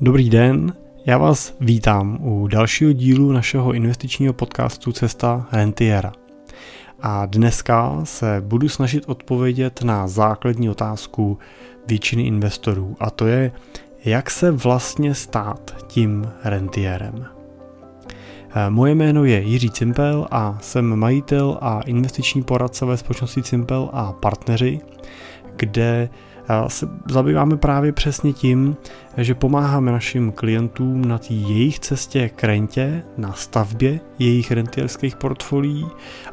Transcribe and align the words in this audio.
Dobrý 0.00 0.30
den, 0.30 0.72
já 1.06 1.18
vás 1.18 1.54
vítám 1.60 2.18
u 2.20 2.46
dalšího 2.46 2.92
dílu 2.92 3.32
našeho 3.32 3.72
investičního 3.72 4.32
podcastu 4.32 4.92
Cesta 4.92 5.48
Rentiera. 5.52 6.12
A 7.02 7.26
dneska 7.26 8.00
se 8.04 8.42
budu 8.46 8.68
snažit 8.68 9.04
odpovědět 9.06 9.82
na 9.82 10.08
základní 10.08 10.70
otázku 10.70 11.38
většiny 11.86 12.22
investorů 12.22 12.96
a 13.00 13.10
to 13.10 13.26
je, 13.26 13.52
jak 14.04 14.30
se 14.30 14.50
vlastně 14.50 15.14
stát 15.14 15.84
tím 15.86 16.30
rentierem. 16.44 17.26
Eh, 18.54 18.70
moje 18.70 18.94
jméno 18.94 19.24
je 19.24 19.42
Jiří 19.42 19.70
Cimpel 19.70 20.26
a 20.30 20.58
jsem 20.60 20.96
majitel 20.96 21.58
a 21.60 21.80
investiční 21.80 22.42
poradce 22.42 22.84
ve 22.84 22.96
společnosti 22.96 23.42
Cimpel 23.42 23.90
a 23.92 24.12
partneři, 24.12 24.80
kde 25.56 26.08
se 26.68 26.88
zabýváme 27.10 27.56
právě 27.56 27.92
přesně 27.92 28.32
tím, 28.32 28.76
že 29.16 29.34
pomáháme 29.34 29.92
našim 29.92 30.32
klientům 30.32 31.04
na 31.04 31.18
té 31.18 31.34
jejich 31.34 31.78
cestě 31.78 32.28
k 32.28 32.44
rentě, 32.44 33.02
na 33.16 33.32
stavbě 33.32 34.00
jejich 34.18 34.50
rentierských 34.50 35.16
portfolií 35.16 35.86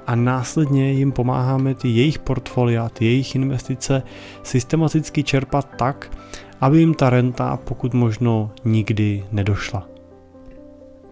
a 0.08 0.16
následně 0.16 0.92
jim 0.92 1.12
pomáháme 1.12 1.76
ty 1.76 1.88
jejich 1.88 2.20
portfolia, 2.20 2.90
ty 2.90 3.06
jejich 3.06 3.36
investice 3.36 4.04
systematicky 4.44 5.24
čerpat 5.24 5.70
tak, 5.78 6.18
aby 6.62 6.80
jim 6.80 6.94
ta 6.94 7.10
renta 7.10 7.60
pokud 7.64 7.94
možno 7.94 8.52
nikdy 8.66 9.26
nedošla. 9.32 9.88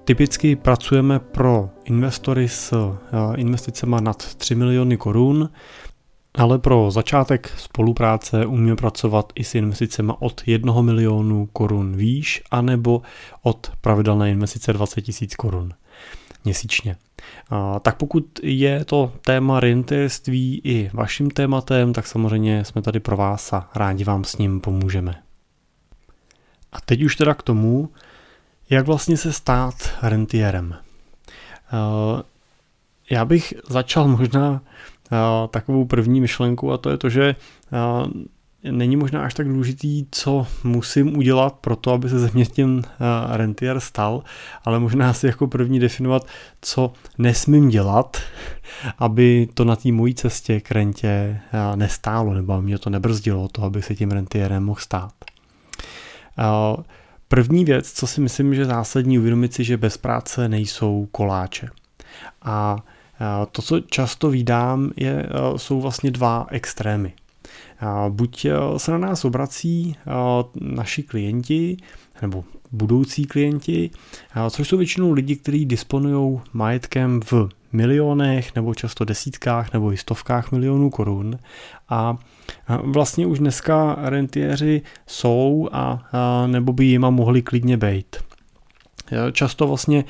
Typicky 0.06 0.56
pracujeme 0.56 1.20
pro 1.20 1.70
investory 1.86 2.50
s 2.50 2.74
eh, 2.74 3.36
investicemi 3.36 3.96
nad 4.02 4.36
3 4.36 4.56
miliony 4.56 4.98
korun, 4.98 5.50
ale 6.38 6.60
pro 6.60 6.92
začátek 6.92 7.54
spolupráce 7.58 8.46
umíme 8.46 8.76
pracovat 8.76 9.34
i 9.36 9.44
s 9.44 9.56
investicemi 9.56 10.14
od 10.20 10.42
1 10.46 10.82
milionu 10.82 11.46
korun 11.54 11.96
výš, 11.96 12.44
anebo 12.52 13.02
od 13.42 13.72
pravidelné 13.82 14.32
investice 14.32 14.74
20 14.74 15.02
tisíc 15.02 15.36
korun 15.36 15.74
měsíčně. 16.46 16.96
A, 17.50 17.80
tak 17.80 17.98
pokud 17.98 18.26
je 18.44 18.86
to 18.86 19.14
téma 19.22 19.60
rentierství 19.60 20.62
i 20.64 20.90
vaším 20.94 21.32
tématem, 21.32 21.94
tak 21.94 22.08
samozřejmě 22.08 22.66
jsme 22.66 22.82
tady 22.82 23.00
pro 23.00 23.18
vás 23.18 23.54
a 23.54 23.70
rádi 23.76 24.04
vám 24.04 24.24
s 24.24 24.38
ním 24.38 24.62
pomůžeme. 24.62 25.24
A 26.72 26.82
teď 26.82 27.04
už 27.04 27.16
teda 27.16 27.34
k 27.34 27.44
tomu, 27.44 27.90
jak 28.70 28.86
vlastně 28.86 29.18
se 29.18 29.34
stát 29.34 29.76
rentierem. 30.02 30.76
Já 33.10 33.26
bych 33.26 33.54
začal 33.70 34.08
možná 34.08 34.62
takovou 35.50 35.86
první 35.86 36.22
myšlenku 36.22 36.72
a 36.72 36.78
to 36.78 36.90
je 36.90 36.98
to, 36.98 37.10
že 37.10 37.36
není 38.72 38.96
možná 38.96 39.24
až 39.24 39.34
tak 39.34 39.48
důležitý, 39.48 40.06
co 40.12 40.48
musím 40.64 41.18
udělat 41.18 41.54
pro 41.54 41.76
to, 41.76 41.92
aby 41.92 42.10
se 42.10 42.20
ze 42.20 42.32
mě 42.34 42.46
tím 42.46 42.84
rentier 43.32 43.80
stal, 43.80 44.24
ale 44.66 44.80
možná 44.80 45.14
si 45.14 45.28
jako 45.28 45.48
první 45.48 45.80
definovat, 45.80 46.28
co 46.62 46.94
nesmím 47.18 47.70
dělat, 47.70 48.18
aby 48.98 49.48
to 49.54 49.66
na 49.66 49.76
té 49.76 49.92
mojí 49.92 50.16
cestě 50.16 50.62
k 50.62 50.72
rentě 50.72 51.42
nestálo, 51.76 52.34
nebo 52.34 52.62
mě 52.62 52.78
to 52.78 52.90
nebrzdilo 52.90 53.48
to, 53.48 53.64
aby 53.64 53.82
se 53.82 53.96
tím 53.96 54.12
rentierem 54.12 54.64
mohl 54.64 54.80
stát. 54.80 55.14
První 57.28 57.66
věc, 57.66 57.92
co 57.92 58.08
si 58.08 58.22
myslím, 58.22 58.56
že 58.56 58.66
zásadní, 58.66 59.20
uvědomit 59.20 59.54
si, 59.54 59.64
že 59.64 59.78
bez 59.78 59.98
práce 59.98 60.50
nejsou 60.50 61.08
koláče. 61.12 61.70
A 62.42 62.84
to, 63.52 63.62
co 63.62 63.80
často 63.80 64.30
vídám, 64.30 64.92
je, 64.96 65.30
jsou 65.56 65.82
vlastně 65.82 66.12
dva 66.12 66.48
extrémy. 66.50 67.14
Buď 68.10 68.46
se 68.78 68.92
na 68.92 68.98
nás 68.98 69.26
obrací 69.26 69.96
naši 70.62 71.04
klienti, 71.04 71.78
nebo 72.22 72.44
budoucí 72.72 73.26
klienti, 73.26 73.90
což 74.50 74.68
jsou 74.68 74.78
většinou 74.78 75.12
lidi, 75.12 75.36
kteří 75.36 75.66
disponují 75.66 76.40
majetkem 76.54 77.22
v 77.32 77.50
milionech 77.72 78.56
nebo 78.56 78.76
často 78.76 79.06
desítkách 79.06 79.74
nebo 79.74 79.94
i 79.94 79.98
stovkách 79.98 80.52
milionů 80.52 80.90
korun 80.90 81.40
a 81.90 82.18
vlastně 82.84 83.26
už 83.28 83.40
dneska 83.40 83.96
rentiéři 84.00 84.82
jsou 85.08 85.70
a, 85.72 86.10
nebo 86.48 86.74
by 86.74 86.86
jima 86.86 87.10
mohli 87.10 87.42
klidně 87.42 87.78
být. 87.78 88.16
Často 89.32 89.68
vlastně 89.68 90.04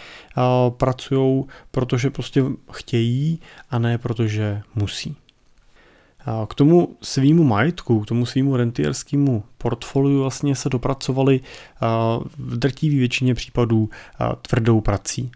pracují, 0.70 1.44
protože 1.72 2.10
prostě 2.10 2.44
chtějí 2.72 3.40
a 3.70 3.80
ne 3.80 3.98
protože 3.98 4.62
musí. 4.76 5.16
K 6.48 6.56
tomu 6.56 6.98
svýmu 7.02 7.44
majetku, 7.44 8.00
k 8.00 8.06
tomu 8.06 8.26
svýmu 8.26 8.58
rentierskému 8.58 9.44
portfoliu 9.58 10.22
vlastně 10.22 10.56
se 10.56 10.70
dopracovali 10.70 11.40
v 12.38 12.58
drtivé 12.58 12.96
většině 12.96 13.36
případů 13.36 13.90
tvrdou 14.42 14.82
prací. 14.82 15.32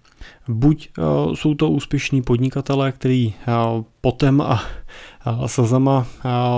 Buď 0.47 0.89
jsou 1.34 1.53
to 1.53 1.69
úspěšní 1.69 2.22
podnikatelé, 2.22 2.91
kteří 2.91 3.34
potem 4.01 4.41
a 4.41 4.63
slzama 5.45 6.07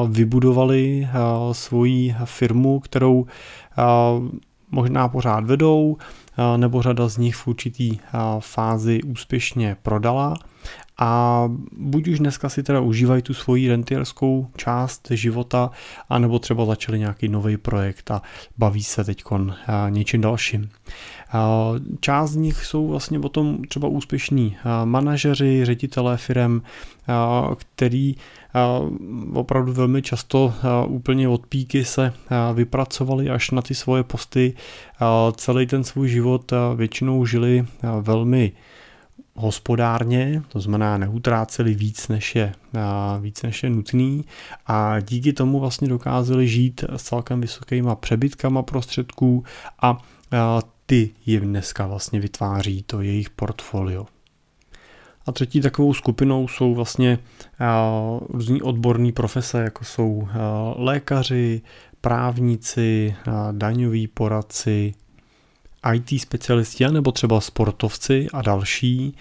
vybudovali 0.07 1.07
svoji 1.51 2.15
firmu, 2.25 2.79
kterou 2.79 3.25
možná 4.71 5.07
pořád 5.07 5.45
vedou, 5.45 5.97
nebo 6.57 6.81
řada 6.81 7.07
z 7.07 7.17
nich 7.17 7.35
v 7.35 7.47
určitý 7.47 7.99
fázi 8.39 9.03
úspěšně 9.03 9.77
prodala 9.83 10.33
a 10.99 11.43
buď 11.77 12.07
už 12.07 12.19
dneska 12.19 12.49
si 12.49 12.63
teda 12.63 12.81
užívají 12.81 13.21
tu 13.21 13.33
svoji 13.33 13.69
rentierskou 13.69 14.47
část 14.57 15.07
života, 15.11 15.71
anebo 16.09 16.39
třeba 16.39 16.65
začali 16.65 16.99
nějaký 16.99 17.27
nový 17.27 17.57
projekt 17.57 18.11
a 18.11 18.21
baví 18.57 18.83
se 18.83 19.03
teď 19.03 19.23
něčím 19.89 20.21
dalším. 20.21 20.69
Část 21.99 22.31
z 22.31 22.35
nich 22.35 22.65
jsou 22.65 22.87
vlastně 22.87 23.19
potom 23.19 23.57
třeba 23.67 23.87
úspěšní 23.87 24.57
manažeři, 24.85 25.65
ředitelé 25.65 26.17
firm, 26.17 26.61
který 27.55 28.15
opravdu 29.33 29.73
velmi 29.73 30.01
často 30.01 30.53
úplně 30.87 31.27
od 31.27 31.45
píky 31.45 31.85
se 31.85 32.13
vypracovali 32.53 33.29
až 33.29 33.51
na 33.51 33.61
ty 33.61 33.75
svoje 33.75 34.03
posty. 34.03 34.53
Celý 35.35 35.67
ten 35.67 35.83
svůj 35.83 36.09
život 36.09 36.51
většinou 36.75 37.25
žili 37.25 37.65
velmi 38.01 38.51
hospodárně, 39.39 40.43
to 40.47 40.59
znamená 40.59 40.97
neutráceli 40.97 41.73
víc 41.73 42.07
než 42.07 42.35
je, 42.35 42.53
víc 43.21 43.41
než 43.41 43.63
je 43.63 43.69
nutný 43.69 44.25
a 44.67 44.99
díky 44.99 45.33
tomu 45.33 45.59
vlastně 45.59 45.87
dokázali 45.87 46.47
žít 46.47 46.83
s 46.95 47.03
celkem 47.03 47.41
vysokýma 47.41 47.95
přebytkama 47.95 48.63
prostředků 48.63 49.43
a 49.81 49.97
ty 50.85 51.09
jim 51.25 51.41
dneska 51.41 51.87
vlastně 51.87 52.19
vytváří 52.19 52.83
to 52.83 53.01
jejich 53.01 53.29
portfolio. 53.29 54.05
A 55.25 55.31
třetí 55.31 55.61
takovou 55.61 55.93
skupinou 55.93 56.47
jsou 56.47 56.75
vlastně 56.75 57.19
různí 58.29 58.61
odborní 58.61 59.11
profese, 59.11 59.61
jako 59.61 59.83
jsou 59.83 60.27
lékaři, 60.75 61.61
právníci, 62.01 63.15
daňoví 63.51 64.07
poradci, 64.07 64.93
IT 65.93 66.21
specialisti 66.21 66.87
nebo 66.91 67.11
třeba 67.11 67.41
sportovci 67.41 68.27
a 68.33 68.41
další, 68.41 69.15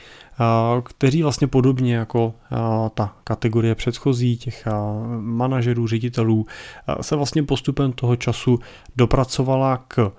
kteří 0.84 1.22
vlastně 1.22 1.46
podobně 1.46 1.94
jako 1.94 2.34
ta 2.94 3.16
kategorie 3.24 3.74
předchozí 3.74 4.36
těch 4.36 4.64
manažerů, 5.20 5.86
ředitelů 5.86 6.46
se 7.00 7.16
vlastně 7.16 7.42
postupem 7.42 7.92
toho 7.92 8.16
času 8.16 8.58
dopracovala 8.96 9.84
k 9.88 10.12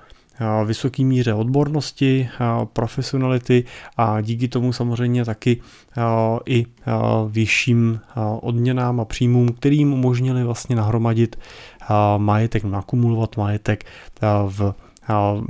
vysoký 0.65 1.05
míře 1.05 1.33
odbornosti, 1.33 2.29
profesionality 2.73 3.63
a 3.97 4.21
díky 4.21 4.47
tomu 4.47 4.73
samozřejmě 4.73 5.25
taky 5.25 5.61
i 6.45 6.65
vyšším 7.27 7.99
odměnám 8.39 8.99
a 8.99 9.05
příjmům, 9.05 9.49
kterým 9.53 9.93
umožnili 9.93 10.43
vlastně 10.43 10.75
nahromadit 10.75 11.39
majetek, 12.17 12.63
nakumulovat 12.63 13.37
majetek 13.37 13.85
v 14.47 14.73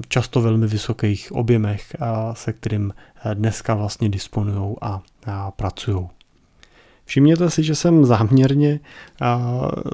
často 0.08 0.42
velmi 0.42 0.68
vysokých 0.68 1.31
objemech, 1.31 1.95
se 2.33 2.54
kterým 2.54 2.94
dneska 3.33 3.74
vlastně 3.74 4.10
disponují 4.10 4.75
a 4.81 5.01
pracují. 5.51 6.07
Všimněte 7.06 7.50
si, 7.50 7.63
že 7.63 7.75
jsem 7.75 8.06
záměrně 8.06 8.80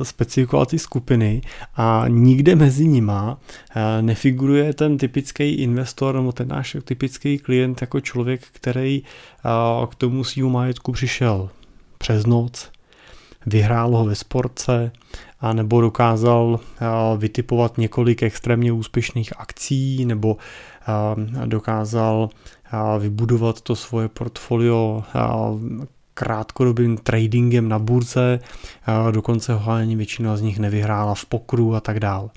specifikoval 0.04 0.66
ty 0.66 0.80
skupiny 0.80 1.42
a 1.76 2.06
nikde 2.08 2.56
mezi 2.56 2.88
nima 2.88 3.40
nefiguruje 4.02 4.74
ten 4.74 4.98
typický 4.98 5.52
investor 5.52 6.16
nebo 6.16 6.32
ten 6.32 6.48
náš 6.48 6.78
typický 6.84 7.38
klient 7.38 7.82
jako 7.82 8.00
člověk, 8.00 8.42
který 8.52 9.04
k 9.90 9.96
tomu 9.96 10.24
svýmu 10.24 10.50
majetku 10.50 10.92
přišel 10.92 11.50
přes 11.98 12.26
noc, 12.26 12.72
vyhrál 13.46 13.98
ho 13.98 14.06
ve 14.06 14.16
sportce, 14.16 14.92
a 15.46 15.54
nebo 15.54 15.82
dokázal 15.82 16.60
vytipovat 17.18 17.78
několik 17.78 18.24
extrémně 18.24 18.72
úspěšných 18.72 19.40
akcí, 19.40 20.06
nebo 20.06 20.38
dokázal 21.46 22.30
vybudovat 23.00 23.62
to 23.62 23.76
svoje 23.76 24.08
portfolio 24.08 25.04
krátkodobým 26.14 26.98
tradingem 26.98 27.70
na 27.70 27.80
burze, 27.80 28.40
dokonce 29.12 29.54
ho 29.54 29.72
ani 29.72 29.96
většina 29.96 30.38
z 30.38 30.42
nich 30.42 30.60
nevyhrála 30.60 31.16
v 31.16 31.26
pokru 31.26 31.76
a 31.76 31.80
tak 31.80 32.00
dál. 32.00 32.30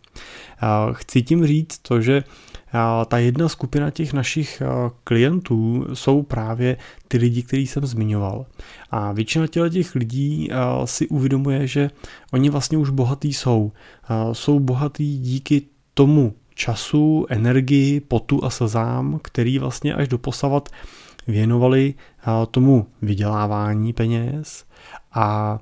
Chci 0.92 1.22
tím 1.22 1.46
říct 1.46 1.78
to, 1.78 2.00
že 2.00 2.24
ta 3.08 3.18
jedna 3.18 3.48
skupina 3.48 3.90
těch 3.90 4.12
našich 4.12 4.62
klientů 5.04 5.86
jsou 5.94 6.22
právě 6.22 6.76
ty 7.08 7.18
lidi, 7.18 7.42
který 7.42 7.66
jsem 7.66 7.86
zmiňoval. 7.86 8.46
A 8.90 9.12
většina 9.12 9.46
těch 9.46 9.94
lidí 9.94 10.48
si 10.84 11.08
uvědomuje, 11.08 11.66
že 11.66 11.90
oni 12.32 12.50
vlastně 12.50 12.78
už 12.78 12.90
bohatý 12.90 13.32
jsou. 13.32 13.72
Jsou 14.32 14.60
bohatý 14.60 15.18
díky 15.18 15.62
tomu 15.94 16.34
času, 16.54 17.26
energii, 17.28 18.00
potu 18.00 18.44
a 18.44 18.50
slzám, 18.50 19.20
který 19.22 19.58
vlastně 19.58 19.94
až 19.94 20.08
doposavat 20.08 20.68
věnovali 21.26 21.94
tomu 22.50 22.86
vydělávání 23.02 23.92
peněz 23.92 24.64
a 25.14 25.58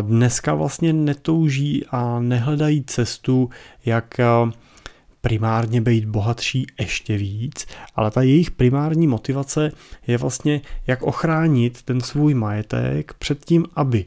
dneska 0.00 0.54
vlastně 0.54 0.92
netouží 0.92 1.86
a 1.90 2.20
nehledají 2.20 2.84
cestu, 2.84 3.50
jak 3.84 4.20
primárně 5.20 5.80
být 5.80 6.04
bohatší 6.04 6.66
ještě 6.80 7.16
víc, 7.16 7.66
ale 7.96 8.10
ta 8.10 8.22
jejich 8.22 8.50
primární 8.50 9.06
motivace 9.06 9.72
je 10.06 10.18
vlastně, 10.18 10.60
jak 10.86 11.02
ochránit 11.02 11.82
ten 11.82 12.00
svůj 12.00 12.34
majetek 12.34 13.14
před 13.18 13.44
tím, 13.44 13.66
aby 13.76 14.04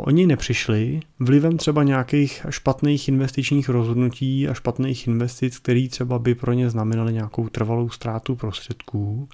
Oni 0.00 0.26
nepřišli 0.26 1.00
vlivem 1.20 1.56
třeba 1.56 1.82
nějakých 1.82 2.46
špatných 2.50 3.08
investičních 3.08 3.68
rozhodnutí 3.68 4.48
a 4.48 4.54
špatných 4.54 5.06
investic, 5.06 5.58
které 5.58 5.88
třeba 5.90 6.18
by 6.18 6.34
pro 6.34 6.52
ně 6.52 6.70
znamenaly 6.70 7.12
nějakou 7.12 7.48
trvalou 7.48 7.90
ztrátu 7.90 8.36
prostředků, 8.36 9.28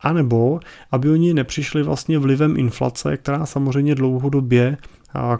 a 0.00 0.12
nebo 0.12 0.60
aby 0.90 1.10
oni 1.10 1.34
nepřišli 1.34 1.82
vlastně 1.82 2.18
vlivem 2.18 2.56
inflace, 2.56 3.16
která 3.16 3.46
samozřejmě 3.46 3.94
dlouhodobě 3.94 4.76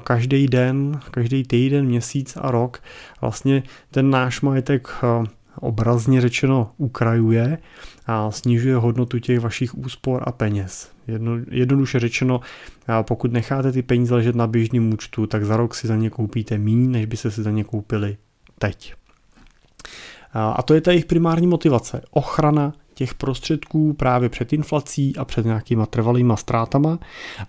každý 0.04 0.48
den, 0.48 1.00
každý 1.10 1.42
týden, 1.42 1.86
měsíc 1.86 2.36
a 2.40 2.50
rok 2.50 2.82
vlastně 3.20 3.62
ten 3.90 4.10
náš 4.10 4.40
majetek 4.40 4.88
obrazně 5.60 6.20
řečeno 6.20 6.70
ukrajuje 6.76 7.58
a 8.06 8.30
snižuje 8.30 8.76
hodnotu 8.76 9.18
těch 9.18 9.40
vašich 9.40 9.78
úspor 9.78 10.22
a 10.26 10.32
peněz. 10.32 10.90
Jedno, 11.06 11.32
jednoduše 11.50 12.00
řečeno, 12.00 12.40
pokud 13.02 13.32
necháte 13.32 13.72
ty 13.72 13.82
peníze 13.82 14.14
ležet 14.14 14.36
na 14.36 14.46
běžném 14.46 14.92
účtu, 14.92 15.26
tak 15.26 15.44
za 15.44 15.56
rok 15.56 15.74
si 15.74 15.86
za 15.86 15.96
ně 15.96 16.10
koupíte 16.10 16.58
méně, 16.58 16.88
než 16.88 17.06
by 17.06 17.16
se 17.16 17.30
si 17.30 17.42
za 17.42 17.50
ně 17.50 17.64
koupili 17.64 18.16
teď. 18.58 18.94
A 20.34 20.62
to 20.62 20.74
je 20.74 20.80
ta 20.80 20.90
jejich 20.90 21.04
primární 21.04 21.46
motivace. 21.46 22.02
Ochrana 22.10 22.72
těch 22.94 23.14
prostředků 23.14 23.92
právě 23.92 24.28
před 24.28 24.52
inflací 24.52 25.16
a 25.16 25.24
před 25.24 25.44
nějakýma 25.44 25.86
trvalýma 25.86 26.36
ztrátama 26.36 26.98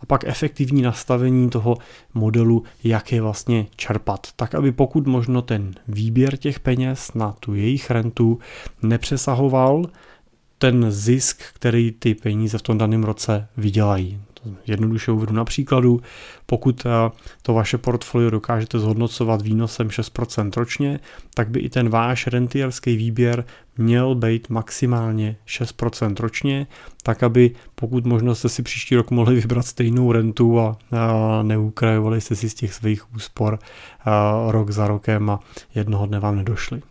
a 0.02 0.06
pak 0.06 0.24
efektivní 0.28 0.82
nastavení 0.82 1.50
toho 1.50 1.78
modelu, 2.14 2.64
jak 2.84 3.12
je 3.12 3.22
vlastně 3.22 3.66
čerpat. 3.76 4.28
Tak, 4.36 4.56
aby 4.56 4.72
pokud 4.72 5.08
možno 5.08 5.42
ten 5.42 5.72
výběr 5.88 6.38
těch 6.38 6.60
peněz 6.60 7.12
na 7.16 7.32
tu 7.32 7.54
jejich 7.54 7.92
rentu 7.92 8.40
nepřesahoval 8.82 9.86
ten 10.58 10.92
zisk, 10.92 11.42
který 11.54 11.92
ty 11.92 12.16
peníze 12.16 12.58
v 12.58 12.62
tom 12.62 12.78
daném 12.78 13.04
roce 13.04 13.48
vydělají. 13.58 14.22
Jednoduše 14.68 15.12
uvedu 15.12 15.34
na 15.34 15.46
příkladu, 15.46 16.02
pokud 16.46 16.86
eh, 16.86 16.90
to 17.42 17.54
vaše 17.54 17.78
portfolio 17.78 18.30
dokážete 18.30 18.80
zhodnocovat 18.80 19.42
výnosem 19.42 19.88
6% 19.88 20.52
ročně, 20.56 21.00
tak 21.34 21.50
by 21.50 21.60
i 21.60 21.70
ten 21.70 21.90
váš 21.90 22.28
rentierský 22.28 22.98
výběr 22.98 23.46
měl 23.78 24.16
být 24.16 24.50
maximálně 24.50 25.36
6% 25.48 26.16
ročně, 26.20 26.68
tak 27.04 27.24
aby 27.24 27.52
pokud 27.76 28.06
možno 28.06 28.36
jste 28.36 28.50
si 28.50 28.64
příští 28.64 28.96
rok 28.96 29.12
mohli 29.12 29.36
vybrat 29.36 29.66
stejnou 29.66 30.12
rentu 30.12 30.60
a, 30.60 30.78
a 30.92 31.44
neukrajovali 31.44 32.22
jste 32.22 32.36
si 32.36 32.50
z 32.50 32.54
těch 32.54 32.74
svých 32.74 33.16
úspor 33.16 33.60
a, 34.06 34.46
rok 34.48 34.72
za 34.72 34.88
rokem 34.88 35.30
a 35.30 35.40
jednoho 35.76 36.06
dne 36.06 36.20
vám 36.20 36.36
nedošli. 36.36 36.82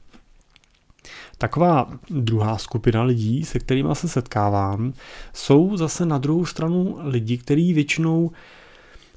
Taková 1.39 1.91
druhá 2.11 2.59
skupina 2.59 3.03
lidí, 3.03 3.45
se 3.45 3.59
kterými 3.59 3.89
se 3.93 4.09
setkávám, 4.09 4.93
jsou 5.33 5.77
zase 5.77 6.07
na 6.07 6.19
druhou 6.19 6.47
stranu 6.47 6.99
lidi, 7.03 7.39
kteří 7.39 7.73
většinou 7.73 8.31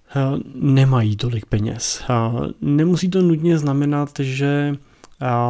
eh, 0.10 0.40
nemají 0.56 1.16
tolik 1.16 1.46
peněz. 1.46 2.04
Nemusí 2.62 3.10
to 3.10 3.22
nutně 3.22 3.58
znamenat, 3.58 4.20
že 4.20 4.76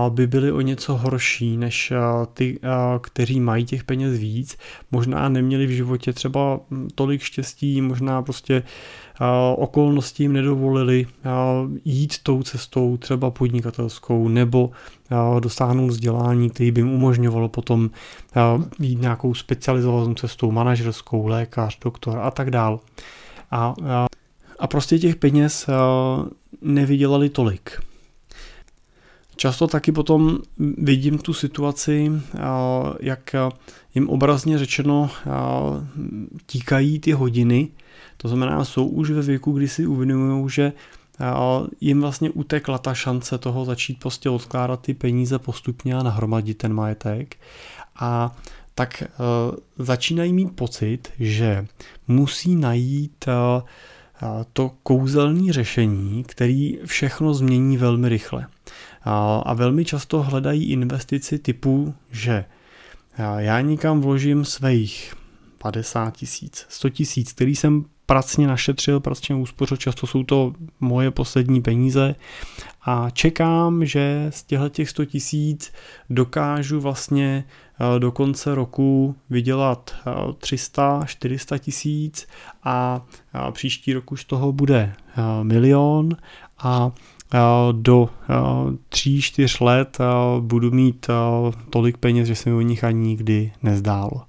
by 0.09 0.27
byli 0.27 0.51
o 0.51 0.61
něco 0.61 0.95
horší 0.95 1.57
než 1.57 1.93
ty, 2.33 2.59
kteří 3.01 3.39
mají 3.39 3.65
těch 3.65 3.83
peněz 3.83 4.19
víc. 4.19 4.57
Možná 4.91 5.29
neměli 5.29 5.65
v 5.65 5.69
životě 5.69 6.13
třeba 6.13 6.59
tolik 6.95 7.21
štěstí, 7.21 7.81
možná 7.81 8.21
prostě 8.21 8.63
okolnosti 9.55 10.23
jim 10.23 10.33
nedovolili 10.33 11.07
jít 11.85 12.23
tou 12.23 12.43
cestou 12.43 12.97
třeba 12.97 13.31
podnikatelskou 13.31 14.27
nebo 14.27 14.71
dosáhnout 15.39 15.87
vzdělání, 15.87 16.49
který 16.49 16.71
by 16.71 16.81
jim 16.81 16.91
umožňovalo 16.91 17.49
potom 17.49 17.89
jít 18.79 19.01
nějakou 19.01 19.33
specializovanou 19.33 20.13
cestou, 20.13 20.51
manažerskou, 20.51 21.27
lékař, 21.27 21.79
doktor 21.83 22.19
a 22.19 22.31
tak 22.31 22.51
dál. 22.51 22.79
A, 23.51 23.75
a 24.59 24.67
prostě 24.67 24.99
těch 24.99 25.15
peněz 25.15 25.69
nevydělali 26.61 27.29
tolik. 27.29 27.71
Často 29.35 29.67
taky 29.67 29.91
potom 29.91 30.37
vidím 30.77 31.17
tu 31.17 31.33
situaci, 31.33 32.11
jak 32.99 33.35
jim 33.95 34.09
obrazně 34.09 34.57
řečeno 34.57 35.09
tíkají 36.45 36.99
ty 36.99 37.11
hodiny, 37.11 37.69
to 38.17 38.27
znamená, 38.27 38.65
jsou 38.65 38.87
už 38.87 39.11
ve 39.11 39.21
věku, 39.21 39.51
kdy 39.51 39.67
si 39.67 39.87
uvědomují, 39.87 40.49
že 40.49 40.73
jim 41.81 42.01
vlastně 42.01 42.29
utekla 42.29 42.77
ta 42.77 42.93
šance 42.93 43.37
toho 43.37 43.65
začít 43.65 43.99
prostě 43.99 44.29
odkládat 44.29 44.81
ty 44.81 44.93
peníze 44.93 45.39
postupně 45.39 45.95
a 45.95 46.03
nahromadit 46.03 46.57
ten 46.57 46.73
majetek. 46.73 47.35
A 47.99 48.35
tak 48.75 49.03
začínají 49.77 50.33
mít 50.33 50.55
pocit, 50.55 51.09
že 51.19 51.67
musí 52.07 52.55
najít 52.55 53.25
to 54.53 54.71
kouzelní 54.83 55.51
řešení, 55.51 56.23
který 56.23 56.79
všechno 56.85 57.33
změní 57.33 57.77
velmi 57.77 58.09
rychle. 58.09 58.47
A 59.43 59.53
velmi 59.53 59.85
často 59.85 60.23
hledají 60.23 60.71
investici 60.71 61.39
typu, 61.39 61.93
že 62.11 62.45
já 63.37 63.61
nikam 63.61 64.01
vložím 64.01 64.45
svých 64.45 65.13
50 65.57 66.17
tisíc, 66.17 66.65
100 66.69 66.89
tisíc, 66.89 67.33
který 67.33 67.55
jsem 67.55 67.85
pracně 68.09 68.47
našetřil, 68.47 68.99
pracně 68.99 69.35
uspořil, 69.35 69.77
často 69.77 70.07
jsou 70.07 70.23
to 70.23 70.53
moje 70.79 71.11
poslední 71.11 71.61
peníze 71.61 72.15
a 72.85 73.09
čekám, 73.09 73.85
že 73.85 74.27
z 74.29 74.43
těchto 74.43 74.69
těch 74.69 74.89
100 74.89 75.05
tisíc 75.05 75.73
dokážu 76.09 76.79
vlastně 76.81 77.43
do 77.99 78.11
konce 78.11 78.55
roku 78.55 79.15
vydělat 79.29 79.95
300-400 80.05 81.59
tisíc 81.59 82.27
a 82.63 83.01
příští 83.51 83.93
rok 83.93 84.11
už 84.11 84.25
toho 84.25 84.51
bude 84.51 84.93
milion 85.43 86.09
a 86.59 86.91
do 87.71 88.09
tří, 88.89 89.21
čtyř 89.21 89.59
let 89.59 89.97
budu 90.39 90.71
mít 90.71 91.07
tolik 91.69 91.97
peněz, 91.97 92.27
že 92.27 92.35
se 92.35 92.49
mi 92.49 92.55
o 92.55 92.61
nich 92.61 92.83
ani 92.83 93.07
nikdy 93.07 93.51
nezdálo. 93.63 94.23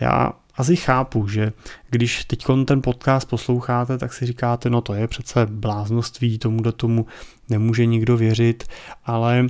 Já 0.00 0.32
asi 0.60 0.76
chápu, 0.76 1.28
že 1.28 1.52
když 1.90 2.24
teď 2.24 2.44
ten 2.64 2.82
podcast 2.82 3.28
posloucháte, 3.28 3.98
tak 3.98 4.12
si 4.12 4.26
říkáte, 4.26 4.70
no 4.70 4.80
to 4.80 4.94
je 4.94 5.08
přece 5.08 5.46
bláznoství, 5.46 6.38
tomu 6.38 6.62
do 6.62 6.72
tomu 6.72 7.06
nemůže 7.48 7.86
nikdo 7.86 8.16
věřit, 8.16 8.64
ale 9.04 9.46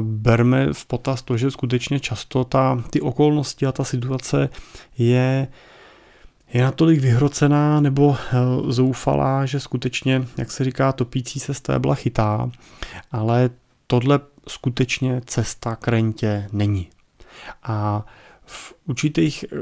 berme 0.00 0.72
v 0.72 0.86
potaz 0.86 1.22
to, 1.22 1.36
že 1.36 1.50
skutečně 1.50 2.00
často 2.00 2.44
ta, 2.44 2.84
ty 2.90 3.00
okolnosti 3.00 3.66
a 3.66 3.72
ta 3.72 3.84
situace 3.84 4.48
je 4.98 5.48
je 6.54 6.62
natolik 6.62 7.00
vyhrocená 7.00 7.80
nebo 7.80 8.16
eh, 8.16 8.36
zoufalá, 8.72 9.46
že 9.46 9.60
skutečně, 9.60 10.26
jak 10.36 10.50
se 10.50 10.64
říká, 10.64 10.92
topící 10.92 11.40
se 11.40 11.54
stébla 11.54 11.94
chytá, 11.94 12.50
ale 13.12 13.50
tohle 13.86 14.20
skutečně 14.48 15.20
cesta 15.26 15.76
k 15.76 15.88
rentě 15.88 16.48
není. 16.52 16.88
A 17.62 18.06
v 18.46 18.74
určitých 18.86 19.44
eh, 19.52 19.56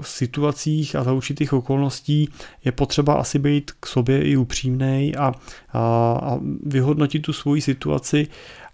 situacích 0.00 0.96
a 0.96 1.04
za 1.04 1.12
určitých 1.12 1.52
okolností 1.52 2.28
je 2.64 2.72
potřeba 2.72 3.14
asi 3.14 3.38
být 3.38 3.70
k 3.80 3.86
sobě 3.86 4.22
i 4.22 4.36
upřímný 4.36 5.16
a, 5.16 5.24
a, 5.24 5.32
a 6.22 6.38
vyhodnotit 6.62 7.20
tu 7.20 7.32
svoji 7.32 7.60
situaci 7.60 8.26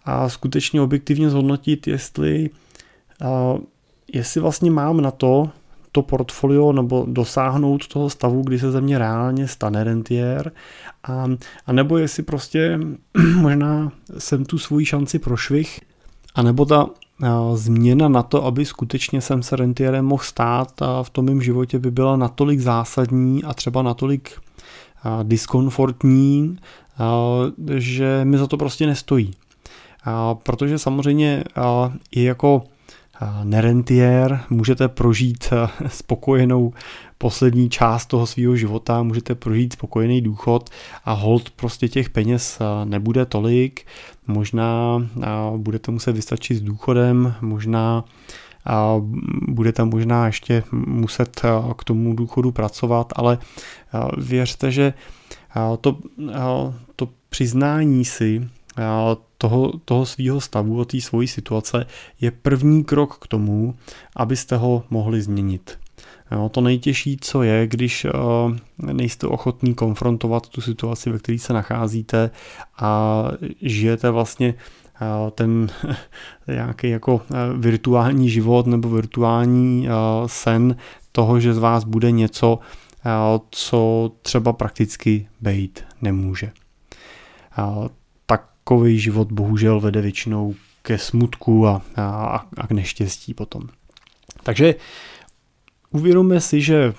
a 0.04 0.28
skutečně 0.28 0.80
objektivně 0.80 1.30
zhodnotit, 1.30 1.86
jestli, 1.86 2.50
a, 3.24 3.54
jestli 4.12 4.40
vlastně 4.40 4.70
mám 4.70 5.00
na 5.00 5.10
to, 5.10 5.50
to 5.92 6.02
portfolio 6.02 6.72
nebo 6.72 7.06
dosáhnout 7.08 7.86
toho 7.86 8.10
stavu, 8.10 8.42
kdy 8.42 8.58
se 8.58 8.70
ze 8.70 8.80
mě 8.80 8.98
reálně 8.98 9.48
stane 9.48 9.84
rentier 9.84 10.52
a, 11.04 11.26
a 11.66 11.72
nebo 11.72 11.98
jestli 11.98 12.22
prostě 12.22 12.80
možná 13.36 13.92
jsem 14.18 14.44
tu 14.44 14.58
svoji 14.58 14.86
šanci 14.86 15.18
prošvih 15.18 15.80
a 16.34 16.42
nebo 16.42 16.64
ta 16.64 16.86
změna 17.54 18.08
na 18.08 18.22
to, 18.22 18.44
aby 18.44 18.64
skutečně 18.64 19.20
jsem 19.20 19.42
se 19.42 19.56
rentierem 19.56 20.04
mohl 20.04 20.22
stát 20.22 20.82
a 20.82 21.02
v 21.02 21.10
tom 21.10 21.24
mém 21.24 21.42
životě 21.42 21.78
by 21.78 21.90
byla 21.90 22.16
natolik 22.16 22.60
zásadní 22.60 23.44
a 23.44 23.54
třeba 23.54 23.82
natolik 23.82 24.30
a, 25.02 25.22
diskomfortní, 25.22 26.58
že 27.76 28.20
mi 28.24 28.38
za 28.38 28.46
to 28.46 28.56
prostě 28.56 28.86
nestojí. 28.86 29.30
protože 30.42 30.78
samozřejmě 30.78 31.44
i 32.10 32.22
jako 32.22 32.62
nerentier 33.44 34.40
můžete 34.50 34.88
prožít 34.88 35.52
spokojenou 35.88 36.72
poslední 37.18 37.70
část 37.70 38.06
toho 38.06 38.26
svého 38.26 38.56
života, 38.56 39.02
můžete 39.02 39.34
prožít 39.34 39.72
spokojený 39.72 40.20
důchod 40.20 40.70
a 41.04 41.12
hold 41.12 41.50
prostě 41.50 41.88
těch 41.88 42.10
peněz 42.10 42.58
nebude 42.84 43.26
tolik, 43.26 43.86
možná 44.26 44.98
budete 45.56 45.90
muset 45.90 46.12
vystačit 46.12 46.56
s 46.56 46.60
důchodem, 46.60 47.34
možná 47.40 48.04
a 48.66 48.96
budete 49.48 49.84
možná 49.84 50.26
ještě 50.26 50.62
muset 50.72 51.42
k 51.76 51.84
tomu 51.84 52.14
důchodu 52.14 52.52
pracovat, 52.52 53.12
ale 53.16 53.38
věřte, 54.18 54.72
že 54.72 54.92
to, 55.80 55.98
to 56.96 57.08
přiznání 57.28 58.04
si 58.04 58.48
toho, 59.44 59.72
toho 59.84 60.06
svého 60.06 60.40
stavu, 60.40 60.80
o 60.80 60.84
té 60.84 61.00
svojí 61.00 61.28
situace 61.28 61.86
je 62.20 62.30
první 62.30 62.84
krok 62.84 63.18
k 63.18 63.26
tomu, 63.26 63.74
abyste 64.16 64.56
ho 64.56 64.84
mohli 64.90 65.22
změnit. 65.22 65.78
Jo, 66.32 66.48
to 66.48 66.60
nejtěžší, 66.60 67.16
co 67.20 67.42
je, 67.42 67.66
když 67.66 68.04
uh, 68.04 68.12
nejste 68.92 69.26
ochotní 69.26 69.74
konfrontovat 69.74 70.48
tu 70.48 70.60
situaci, 70.60 71.10
ve 71.10 71.18
které 71.18 71.38
se 71.38 71.52
nacházíte 71.52 72.30
a 72.80 73.24
žijete 73.62 74.10
vlastně 74.10 74.54
uh, 74.54 75.30
ten 75.30 75.68
nějaký 76.48 76.90
jako 76.90 77.14
uh, 77.14 77.20
virtuální 77.60 78.30
život 78.30 78.66
nebo 78.66 78.88
virtuální 78.88 79.88
sen 80.26 80.76
toho, 81.12 81.40
že 81.40 81.54
z 81.54 81.58
vás 81.58 81.84
bude 81.84 82.10
něco, 82.10 82.58
co 83.50 84.10
třeba 84.22 84.52
prakticky 84.52 85.28
být 85.40 85.84
nemůže. 86.02 86.52
Takový 88.64 88.98
život 88.98 89.32
bohužel 89.32 89.80
vede 89.80 90.00
většinou 90.00 90.54
ke 90.82 90.98
smutku 90.98 91.66
a, 91.66 91.82
a, 91.96 92.46
a 92.56 92.66
k 92.66 92.70
neštěstí 92.70 93.34
potom. 93.34 93.62
Takže 94.42 94.74
uvědomme 95.90 96.40
si, 96.40 96.60
že 96.62 96.94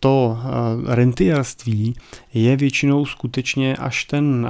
to 0.00 0.38
rentierství 0.86 1.94
je 2.34 2.56
většinou 2.56 3.06
skutečně 3.06 3.76
až 3.76 4.04
ten 4.04 4.48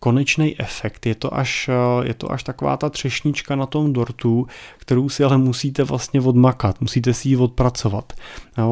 konečný 0.00 0.60
efekt. 0.60 1.06
Je 1.06 1.14
to, 1.14 1.34
až, 1.34 1.70
je 2.02 2.14
to 2.14 2.32
až 2.32 2.42
taková 2.42 2.76
ta 2.76 2.90
třešnička 2.90 3.56
na 3.56 3.66
tom 3.66 3.92
dortu, 3.92 4.46
kterou 4.78 5.08
si 5.08 5.24
ale 5.24 5.38
musíte 5.38 5.84
vlastně 5.84 6.20
odmakat, 6.20 6.80
musíte 6.80 7.14
si 7.14 7.28
ji 7.28 7.36
odpracovat. 7.36 8.12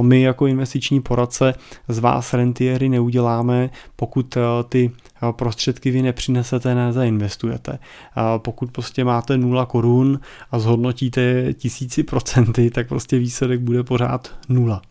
My 0.03 0.23
jako 0.23 0.47
investiční 0.47 1.01
poradce 1.01 1.55
z 1.89 1.99
vás 1.99 2.35
rentiery 2.35 2.89
neuděláme, 2.89 3.71
pokud 3.97 4.37
eh, 4.37 4.41
ty 4.69 4.91
eh, 4.91 5.33
prostředky 5.33 5.91
vy 5.91 6.03
nepřinesete, 6.03 6.75
nezainvestujete. 6.75 7.79
Pokud 8.39 8.71
prostě 8.71 9.05
máte 9.05 9.37
0 9.37 9.67
korun 9.67 10.21
a 10.51 10.59
zhodnotíte 10.59 11.55
tisíci 11.55 12.03
procenty, 12.03 12.71
tak 12.71 12.89
prostě 12.89 13.19
výsledek 13.19 13.61
bude 13.61 13.83
pořád 13.83 14.35
nula. 14.49 14.83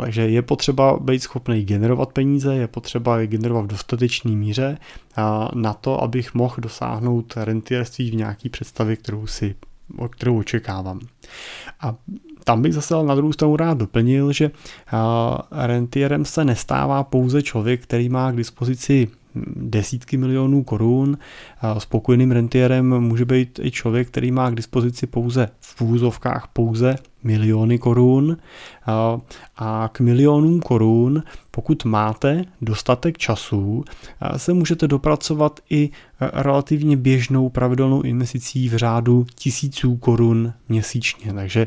Takže 0.00 0.28
je 0.28 0.42
potřeba 0.42 0.98
být 1.00 1.22
schopný 1.22 1.64
generovat 1.64 2.12
peníze, 2.12 2.54
je 2.54 2.66
potřeba 2.66 3.18
je 3.18 3.26
generovat 3.26 3.64
v 3.64 3.68
dostatečné 3.68 4.30
míře 4.30 4.78
na 5.54 5.72
to, 5.72 6.02
abych 6.02 6.34
mohl 6.34 6.54
dosáhnout 6.58 7.34
rentierství 7.36 8.10
v 8.10 8.14
nějaký 8.14 8.48
představě, 8.48 8.96
kterou 8.96 9.26
si 9.26 9.54
kterou 10.10 10.38
očekávám. 10.38 11.00
A 11.80 11.94
tam 12.44 12.62
bych 12.62 12.74
zase 12.74 12.94
na 13.04 13.14
druhou 13.14 13.32
stranu 13.32 13.56
rád 13.56 13.78
doplnil, 13.78 14.32
že 14.32 14.50
rentierem 15.50 16.24
se 16.24 16.44
nestává 16.44 17.04
pouze 17.04 17.42
člověk, 17.42 17.82
který 17.82 18.08
má 18.08 18.32
k 18.32 18.36
dispozici 18.36 19.08
desítky 19.56 20.16
milionů 20.16 20.62
korun. 20.64 21.18
Spokojeným 21.78 22.30
rentierem 22.30 23.00
může 23.00 23.24
být 23.24 23.60
i 23.62 23.70
člověk, 23.70 24.08
který 24.08 24.30
má 24.32 24.50
k 24.50 24.54
dispozici 24.54 25.06
pouze 25.06 25.48
v 25.60 25.82
úzovkách 25.82 26.48
pouze 26.52 26.96
miliony 27.24 27.78
korun 27.78 28.36
a 29.56 29.90
k 29.92 30.00
milionům 30.00 30.60
korun, 30.60 31.22
pokud 31.50 31.84
máte 31.84 32.44
dostatek 32.60 33.18
času, 33.18 33.84
se 34.36 34.52
můžete 34.52 34.88
dopracovat 34.88 35.60
i 35.70 35.90
relativně 36.20 36.96
běžnou 36.96 37.48
pravidelnou 37.48 38.02
investicí 38.02 38.68
v 38.68 38.76
řádu 38.76 39.26
tisíců 39.34 39.96
korun 39.96 40.52
měsíčně. 40.68 41.32
Takže 41.32 41.66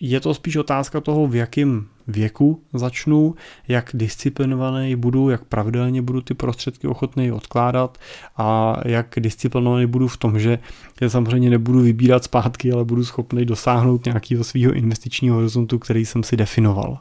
je 0.00 0.20
to 0.20 0.34
spíš 0.34 0.56
otázka 0.56 1.00
toho, 1.00 1.26
v 1.26 1.34
jakém 1.34 1.86
věku 2.08 2.60
začnu, 2.72 3.34
jak 3.68 3.90
disciplinovaný 3.94 4.96
budu, 4.96 5.30
jak 5.30 5.44
pravidelně 5.44 6.02
budu 6.02 6.20
ty 6.20 6.34
prostředky 6.34 6.88
ochotný 6.88 7.32
odkládat 7.32 7.98
a 8.36 8.76
jak 8.84 9.14
disciplinovaný 9.18 9.86
budu 9.86 10.08
v 10.08 10.16
tom, 10.16 10.38
že 10.38 10.58
je 11.00 11.10
samozřejmě 11.10 11.50
nebudu 11.50 11.80
vybírat 11.80 12.24
zpátky, 12.24 12.72
ale 12.72 12.84
budu 12.84 13.04
schopný 13.04 13.44
dosáhnout 13.44 14.04
nějakého 14.04 14.44
svého 14.44 14.72
investičního 14.72 15.36
horizontu, 15.36 15.78
který 15.78 16.06
jsem 16.06 16.22
si 16.22 16.36
definoval. 16.36 16.98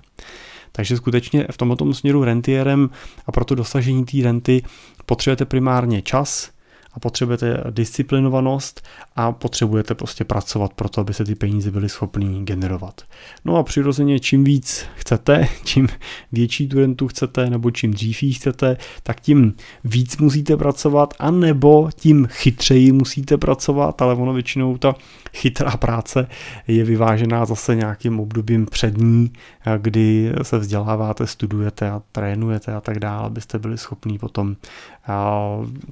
Takže 0.72 0.98
skutečně 0.98 1.48
v 1.52 1.58
tomto 1.58 1.94
směru 1.94 2.24
rentierem 2.24 2.90
a 3.26 3.32
pro 3.32 3.46
to 3.46 3.56
dosažení 3.56 4.06
té 4.06 4.18
renty 4.24 4.64
potřebujete 5.06 5.46
primárně 5.46 6.02
čas, 6.02 6.50
a 6.98 7.00
potřebujete 7.00 7.63
disciplinovanost 7.70 8.88
a 9.16 9.32
potřebujete 9.32 9.96
prostě 9.96 10.24
pracovat 10.24 10.74
pro 10.74 10.89
to, 10.89 11.01
aby 11.01 11.13
se 11.13 11.25
ty 11.25 11.36
peníze 11.36 11.72
byly 11.72 11.89
schopný 11.89 12.46
generovat. 12.46 13.01
No 13.46 13.56
a 13.56 13.63
přirozeně 13.63 14.20
čím 14.20 14.44
víc 14.44 14.86
chcete, 14.96 15.48
čím 15.63 15.88
větší 16.32 16.68
tu 16.68 16.80
rentu 16.80 17.08
chcete 17.08 17.50
nebo 17.50 17.72
čím 17.72 17.92
dřív 17.92 18.24
ji 18.24 18.34
chcete, 18.34 18.77
tak 19.04 19.20
tím 19.20 19.54
víc 19.84 20.18
musíte 20.18 20.58
pracovat 20.58 21.13
a 21.20 21.32
nebo 21.32 21.89
tím 21.96 22.27
chytřeji 22.32 22.92
musíte 22.92 23.38
pracovat, 23.38 24.01
ale 24.01 24.13
ono 24.13 24.34
většinou 24.34 24.77
ta 24.77 24.96
chytrá 25.34 25.72
práce 25.77 26.27
je 26.68 26.84
vyvážená 26.84 27.46
zase 27.46 27.75
nějakým 27.75 28.20
obdobím 28.20 28.66
přední, 28.66 29.32
kdy 29.77 30.34
se 30.42 30.58
vzděláváte, 30.58 31.27
studujete 31.27 31.89
a 31.89 32.01
trénujete 32.12 32.74
a 32.74 32.82
tak 32.82 33.00
dále, 33.00 33.25
abyste 33.25 33.60
byli 33.60 33.77
schopní 33.77 34.18
potom 34.18 34.56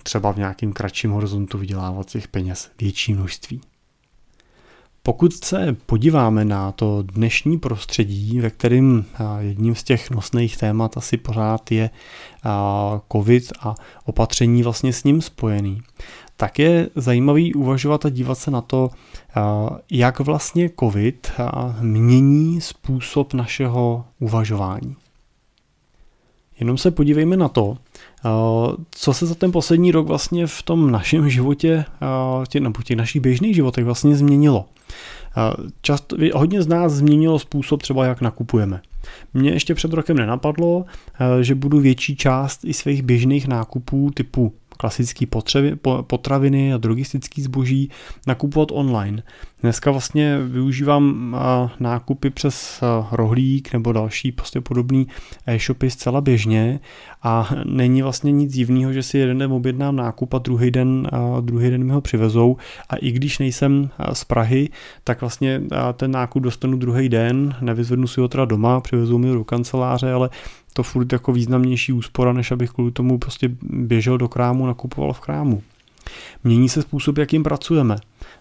třeba 0.03 0.31
v 0.31 0.37
nějakým 0.37 0.73
kratším 0.73 0.94
horizontu 1.03 1.57
vydělávat 1.57 2.07
těch 2.07 2.27
peněz 2.27 2.71
větší 2.81 3.13
množství. 3.13 3.61
Pokud 5.03 5.43
se 5.43 5.77
podíváme 5.85 6.45
na 6.45 6.71
to 6.71 7.03
dnešní 7.03 7.59
prostředí, 7.59 8.39
ve 8.39 8.49
kterém 8.49 9.05
jedním 9.39 9.75
z 9.75 9.83
těch 9.83 10.11
nosných 10.11 10.57
témat 10.57 10.97
asi 10.97 11.17
pořád 11.17 11.71
je 11.71 11.89
COVID 13.11 13.51
a 13.59 13.75
opatření 14.05 14.63
vlastně 14.63 14.93
s 14.93 15.03
ním 15.03 15.21
spojený, 15.21 15.81
tak 16.37 16.59
je 16.59 16.89
zajímavý 16.95 17.53
uvažovat 17.53 18.05
a 18.05 18.09
dívat 18.09 18.37
se 18.37 18.51
na 18.51 18.61
to, 18.61 18.89
jak 19.91 20.19
vlastně 20.19 20.69
COVID 20.79 21.31
mění 21.81 22.61
způsob 22.61 23.33
našeho 23.33 24.05
uvažování. 24.19 24.95
Jenom 26.59 26.77
se 26.77 26.91
podívejme 26.91 27.37
na 27.37 27.47
to, 27.47 27.77
co 28.91 29.13
se 29.13 29.25
za 29.25 29.35
ten 29.35 29.51
poslední 29.51 29.91
rok 29.91 30.07
vlastně 30.07 30.47
v 30.47 30.63
tom 30.63 30.91
našem 30.91 31.29
životě, 31.29 31.85
nebo 32.59 32.81
těch 32.81 32.97
našich 32.97 33.21
běžných 33.21 33.55
životech 33.55 33.85
vlastně 33.85 34.15
změnilo. 34.15 34.65
Často, 35.81 36.17
hodně 36.33 36.63
z 36.63 36.67
nás 36.67 36.93
změnilo 36.93 37.39
způsob 37.39 37.81
třeba, 37.81 38.05
jak 38.05 38.21
nakupujeme. 38.21 38.81
Mně 39.33 39.51
ještě 39.51 39.75
před 39.75 39.93
rokem 39.93 40.17
nenapadlo, 40.17 40.85
že 41.41 41.55
budu 41.55 41.79
větší 41.79 42.15
část 42.15 42.65
i 42.65 42.73
svých 42.73 43.01
běžných 43.01 43.47
nákupů 43.47 44.11
typu 44.13 44.53
klasické 44.75 45.25
potraviny 46.07 46.73
a 46.73 46.77
drogistický 46.77 47.41
zboží 47.41 47.89
nakupovat 48.27 48.69
online. 48.71 49.23
Dneska 49.61 49.91
vlastně 49.91 50.39
využívám 50.39 51.35
nákupy 51.79 52.29
přes 52.29 52.81
rohlík 53.11 53.73
nebo 53.73 53.91
další 53.91 54.31
prostě 54.31 54.61
podobný 54.61 55.07
e-shopy 55.47 55.89
zcela 55.89 56.21
běžně 56.21 56.79
a 57.23 57.49
není 57.65 58.01
vlastně 58.01 58.31
nic 58.31 58.53
divného, 58.53 58.93
že 58.93 59.03
si 59.03 59.17
jeden 59.17 59.37
den 59.37 59.51
objednám 59.51 59.95
nákup 59.95 60.33
a 60.33 60.37
druhý 60.37 60.71
den, 60.71 61.07
druhý 61.41 61.69
den 61.69 61.83
mi 61.83 61.91
ho 61.91 62.01
přivezou 62.01 62.57
a 62.89 62.95
i 62.95 63.11
když 63.11 63.39
nejsem 63.39 63.89
z 64.13 64.23
Prahy, 64.23 64.69
tak 65.03 65.21
vlastně 65.21 65.61
ten 65.93 66.11
nákup 66.11 66.43
dostanu 66.43 66.77
druhý 66.77 67.09
den, 67.09 67.55
nevyzvednu 67.61 68.07
si 68.07 68.21
ho 68.21 68.27
teda 68.27 68.45
doma, 68.45 68.81
přivezou 68.81 69.17
mi 69.17 69.29
ho 69.29 69.35
do 69.35 69.43
kanceláře, 69.43 70.11
ale 70.11 70.29
to 70.75 70.83
furt 70.83 71.13
jako 71.13 71.33
významnější 71.33 71.93
úspora, 71.93 72.33
než 72.33 72.51
abych 72.51 72.69
kvůli 72.69 72.91
tomu 72.91 73.17
prostě 73.17 73.49
běžel 73.63 74.17
do 74.17 74.27
krámu, 74.27 74.65
nakupoval 74.65 75.13
v 75.13 75.19
krámu. 75.19 75.61
Mění 76.43 76.69
se 76.69 76.81
způsob, 76.81 77.17
jakým 77.17 77.43
pracujeme. 77.43 77.95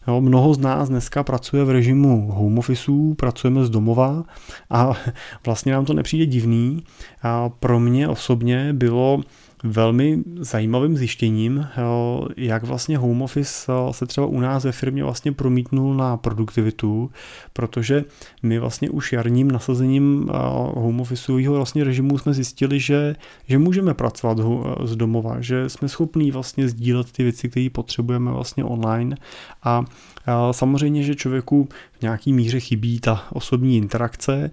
Jo, 0.08 0.20
mnoho 0.20 0.54
z 0.54 0.58
nás 0.58 0.88
dneska 0.88 1.22
pracuje 1.22 1.64
v 1.64 1.70
režimu 1.70 2.30
home 2.32 2.58
officeů, 2.58 3.14
pracujeme 3.14 3.64
z 3.64 3.70
domova 3.70 4.24
a 4.70 4.92
vlastně 5.46 5.72
nám 5.72 5.84
to 5.84 5.94
nepřijde 5.94 6.26
divný. 6.26 6.84
A 7.22 7.48
pro 7.48 7.80
mě 7.80 8.08
osobně 8.08 8.72
bylo 8.72 9.20
velmi 9.64 10.22
zajímavým 10.40 10.96
zjištěním, 10.96 11.66
jak 12.36 12.62
vlastně 12.62 12.98
home 12.98 13.22
office 13.22 13.72
se 13.90 14.06
třeba 14.06 14.26
u 14.26 14.40
nás 14.40 14.64
ve 14.64 14.72
firmě 14.72 15.04
vlastně 15.04 15.32
promítnul 15.32 15.94
na 15.94 16.16
produktivitu, 16.16 17.10
protože 17.52 18.04
my 18.42 18.58
vlastně 18.58 18.90
už 18.90 19.12
jarním 19.12 19.50
nasazením 19.50 20.28
home 20.74 21.00
officeového 21.00 21.54
vlastně 21.54 21.84
režimu 21.84 22.18
jsme 22.18 22.34
zjistili, 22.34 22.80
že, 22.80 23.16
že 23.48 23.58
můžeme 23.58 23.94
pracovat 23.94 24.38
z 24.84 24.96
domova, 24.96 25.40
že 25.40 25.68
jsme 25.68 25.88
schopní 25.88 26.30
vlastně 26.30 26.68
sdílet 26.68 27.12
ty 27.12 27.22
věci, 27.22 27.48
které 27.48 27.68
potřebujeme 27.72 28.30
vlastně 28.30 28.64
online 28.64 29.16
a 29.62 29.84
Samozřejmě, 30.50 31.02
že 31.02 31.14
člověku 31.14 31.68
v 31.98 32.02
nějaký 32.02 32.32
míře 32.32 32.60
chybí 32.60 33.00
ta 33.00 33.26
osobní 33.32 33.76
interakce, 33.76 34.50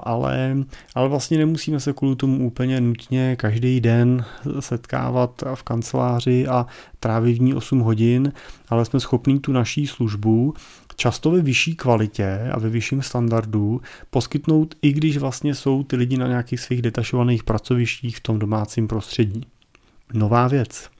ale, 0.00 0.56
ale 0.94 1.08
vlastně 1.08 1.38
nemusíme 1.38 1.80
se 1.80 1.92
kvůli 1.92 2.16
tomu 2.16 2.46
úplně 2.46 2.80
nutně 2.80 3.36
každý 3.36 3.80
den 3.80 4.24
setkávat 4.60 5.44
v 5.54 5.62
kanceláři 5.62 6.46
a 6.46 6.66
trávit 7.00 7.38
v 7.38 7.40
ní 7.40 7.54
8 7.54 7.80
hodin, 7.80 8.32
ale 8.68 8.84
jsme 8.84 9.00
schopní 9.00 9.40
tu 9.40 9.52
naší 9.52 9.86
službu 9.86 10.54
často 10.96 11.30
ve 11.30 11.40
vyšší 11.40 11.74
kvalitě 11.74 12.50
a 12.52 12.58
ve 12.58 12.68
vyšším 12.68 13.02
standardu 13.02 13.80
poskytnout, 14.10 14.74
i 14.82 14.92
když 14.92 15.16
vlastně 15.16 15.54
jsou 15.54 15.84
ty 15.84 15.96
lidi 15.96 16.16
na 16.16 16.26
nějakých 16.26 16.60
svých 16.60 16.82
detašovaných 16.82 17.44
pracovištích 17.44 18.16
v 18.16 18.20
tom 18.20 18.38
domácím 18.38 18.88
prostředí. 18.88 19.46
Nová 20.12 20.48
věc. 20.48 20.90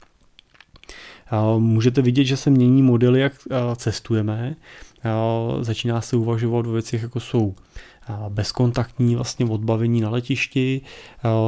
Můžete 1.58 2.02
vidět, 2.02 2.24
že 2.24 2.36
se 2.36 2.50
mění 2.50 2.82
modely, 2.82 3.20
jak 3.20 3.32
cestujeme. 3.76 4.56
Začíná 5.60 6.00
se 6.00 6.16
uvažovat 6.16 6.66
o 6.66 6.72
věcech, 6.72 7.02
jako 7.02 7.20
jsou 7.20 7.54
bezkontaktní 8.28 9.16
vlastně 9.16 9.46
odbavení 9.46 10.00
na 10.00 10.10
letišti, 10.10 10.80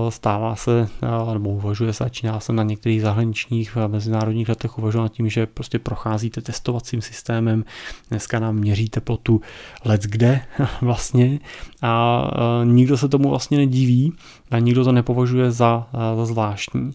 stává 0.09 0.57
se, 0.57 0.89
nebo 1.33 1.51
uvažuje 1.51 1.93
se, 1.93 2.05
začíná 2.05 2.41
se 2.41 2.53
na 2.53 2.63
některých 2.63 3.03
zahraničních 3.03 3.77
mezinárodních 3.87 4.49
letech 4.49 4.79
uvažovat 4.79 5.13
tím, 5.13 5.29
že 5.29 5.47
prostě 5.47 5.79
procházíte 5.79 6.41
testovacím 6.41 7.03
systémem, 7.03 7.65
dneska 8.09 8.39
nám 8.39 8.55
měří 8.55 8.89
teplotu 8.89 9.41
let 9.85 10.03
kde 10.03 10.41
vlastně. 10.81 11.39
A 11.83 12.25
nikdo 12.65 12.97
se 12.97 13.09
tomu 13.09 13.31
vlastně 13.31 13.59
nedíví 13.59 14.13
a 14.51 14.59
nikdo 14.59 14.85
to 14.85 14.93
nepovažuje 14.93 15.51
za, 15.51 15.87
za 16.17 16.27
zvláštní. 16.27 16.91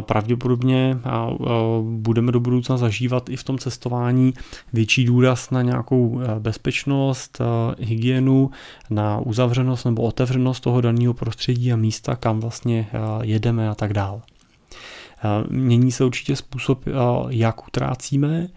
Pravděpodobně 0.00 0.98
budeme 1.82 2.32
do 2.32 2.40
budoucna 2.40 2.76
zažívat 2.76 3.28
i 3.28 3.36
v 3.36 3.44
tom 3.44 3.58
cestování 3.58 4.34
větší 4.72 5.04
důraz 5.04 5.50
na 5.50 5.62
nějakou 5.62 6.20
bezpečnost, 6.38 7.40
hygienu, 7.78 8.50
na 8.90 9.18
uzavřenost 9.18 9.84
nebo 9.84 10.02
otevřenost 10.02 10.60
toho 10.60 10.80
daného 10.80 11.14
prostředí 11.14 11.72
a 11.72 11.76
místa, 11.76 12.16
kam 12.16 12.40
vlastně 12.40 12.88
jedeme 13.22 13.68
a 13.68 13.74
tak 13.74 13.92
dále. 13.92 14.20
Mění 15.50 15.92
se 15.92 16.04
určitě 16.04 16.36
způsob, 16.36 16.84
jak 17.28 17.66
utrácíme. 17.66 18.48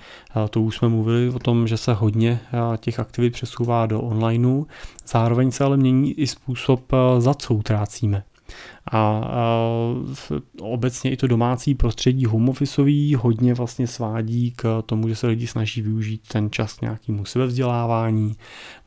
To 0.49 0.61
už 0.61 0.77
jsme 0.77 0.89
mluvili 0.89 1.29
o 1.29 1.39
tom, 1.39 1.67
že 1.67 1.77
se 1.77 1.93
hodně 1.93 2.39
těch 2.77 2.99
aktivit 2.99 3.33
přesouvá 3.33 3.85
do 3.85 4.01
onlineu. 4.01 4.65
Zároveň 5.07 5.51
se 5.51 5.63
ale 5.63 5.77
mění 5.77 6.13
i 6.13 6.27
způsob, 6.27 6.91
za 7.19 7.33
co 7.33 7.53
utrácíme. 7.53 8.23
A, 8.91 9.21
obecně 10.61 11.11
i 11.11 11.17
to 11.17 11.27
domácí 11.27 11.75
prostředí 11.75 12.25
home 12.25 12.49
officeový 12.49 13.15
hodně 13.15 13.53
vlastně 13.53 13.87
svádí 13.87 14.53
k 14.55 14.81
tomu, 14.85 15.07
že 15.07 15.15
se 15.15 15.27
lidi 15.27 15.47
snaží 15.47 15.81
využít 15.81 16.21
ten 16.27 16.51
čas 16.51 16.81
nějakému 16.81 17.25
sebevzdělávání. 17.25 18.35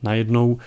Najednou 0.03 0.57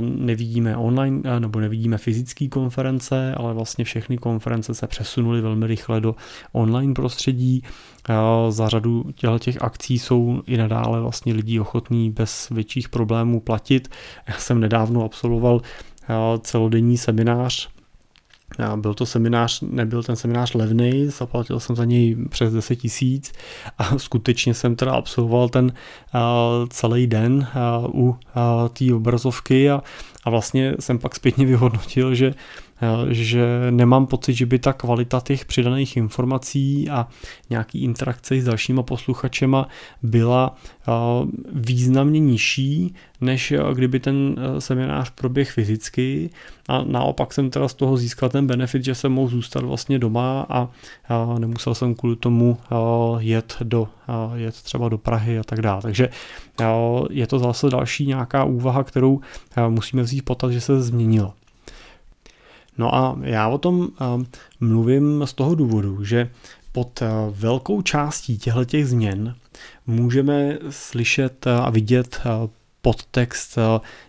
nevidíme 0.00 0.76
online 0.76 1.40
nebo 1.40 1.60
nevidíme 1.60 1.98
fyzické 1.98 2.48
konference, 2.48 3.34
ale 3.34 3.54
vlastně 3.54 3.84
všechny 3.84 4.18
konference 4.18 4.74
se 4.74 4.86
přesunuly 4.86 5.40
velmi 5.40 5.66
rychle 5.66 6.00
do 6.00 6.14
online 6.52 6.94
prostředí. 6.94 7.62
Za 8.48 8.68
řadu 8.68 9.04
těch 9.38 9.62
akcí 9.62 9.98
jsou 9.98 10.42
i 10.46 10.56
nadále 10.56 11.00
vlastně 11.00 11.34
lidi 11.34 11.60
ochotní 11.60 12.10
bez 12.10 12.48
větších 12.50 12.88
problémů 12.88 13.40
platit. 13.40 13.88
Já 14.28 14.34
jsem 14.34 14.60
nedávno 14.60 15.04
absolvoval 15.04 15.60
celodenní 16.40 16.98
seminář 16.98 17.71
byl 18.76 18.94
to 18.94 19.06
seminář, 19.06 19.60
nebyl 19.60 20.02
ten 20.02 20.16
seminář 20.16 20.54
levný, 20.54 21.06
zaplatil 21.06 21.60
jsem 21.60 21.76
za 21.76 21.84
něj 21.84 22.16
přes 22.28 22.52
10 22.52 22.76
tisíc 22.76 23.32
a 23.78 23.98
skutečně 23.98 24.54
jsem 24.54 24.76
teda 24.76 24.92
absolvoval 24.92 25.48
ten 25.48 25.72
celý 26.68 27.06
den 27.06 27.46
u 27.94 28.16
té 28.72 28.94
obrazovky 28.94 29.70
a, 29.70 29.82
a 30.24 30.30
vlastně 30.30 30.74
jsem 30.80 30.98
pak 30.98 31.14
zpětně 31.14 31.46
vyhodnotil, 31.46 32.14
že 32.14 32.34
že 33.08 33.46
nemám 33.70 34.06
pocit, 34.06 34.34
že 34.34 34.46
by 34.46 34.58
ta 34.58 34.72
kvalita 34.72 35.20
těch 35.20 35.44
přidaných 35.44 35.96
informací 35.96 36.90
a 36.90 37.08
nějaký 37.50 37.82
interakce 37.82 38.40
s 38.40 38.44
dalšíma 38.44 38.82
posluchačema 38.82 39.68
byla 40.02 40.56
významně 41.52 42.20
nižší, 42.20 42.94
než 43.20 43.52
kdyby 43.74 44.00
ten 44.00 44.36
seminář 44.58 45.10
proběh 45.10 45.50
fyzicky 45.50 46.30
a 46.68 46.84
naopak 46.84 47.32
jsem 47.32 47.50
teda 47.50 47.68
z 47.68 47.74
toho 47.74 47.96
získal 47.96 48.28
ten 48.28 48.46
benefit, 48.46 48.84
že 48.84 48.94
jsem 48.94 49.12
mohl 49.12 49.28
zůstat 49.28 49.62
vlastně 49.62 49.98
doma 49.98 50.46
a 50.48 50.68
nemusel 51.38 51.74
jsem 51.74 51.94
kvůli 51.94 52.16
tomu 52.16 52.58
jet, 53.18 53.56
do, 53.62 53.88
jet 54.34 54.62
třeba 54.62 54.88
do 54.88 54.98
Prahy 54.98 55.38
a 55.38 55.42
tak 55.42 55.62
dále. 55.62 55.82
Takže 55.82 56.08
je 57.10 57.26
to 57.26 57.38
zase 57.38 57.70
další 57.70 58.06
nějaká 58.06 58.44
úvaha, 58.44 58.84
kterou 58.84 59.20
musíme 59.68 60.02
vzít 60.02 60.22
potaz, 60.22 60.52
že 60.52 60.60
se 60.60 60.82
změnila. 60.82 61.34
No 62.78 62.94
a 62.94 63.18
já 63.22 63.48
o 63.48 63.58
tom 63.58 63.88
eh, 64.00 64.04
mluvím 64.60 65.22
z 65.24 65.32
toho 65.32 65.54
důvodu, 65.54 66.04
že 66.04 66.30
pod 66.72 67.02
eh, 67.02 67.08
velkou 67.30 67.82
částí 67.82 68.38
těchto 68.38 68.62
změn 68.82 69.34
můžeme 69.86 70.58
slyšet 70.70 71.46
a 71.46 71.70
vidět 71.70 72.20
eh, 72.24 72.48
podtext 72.82 73.58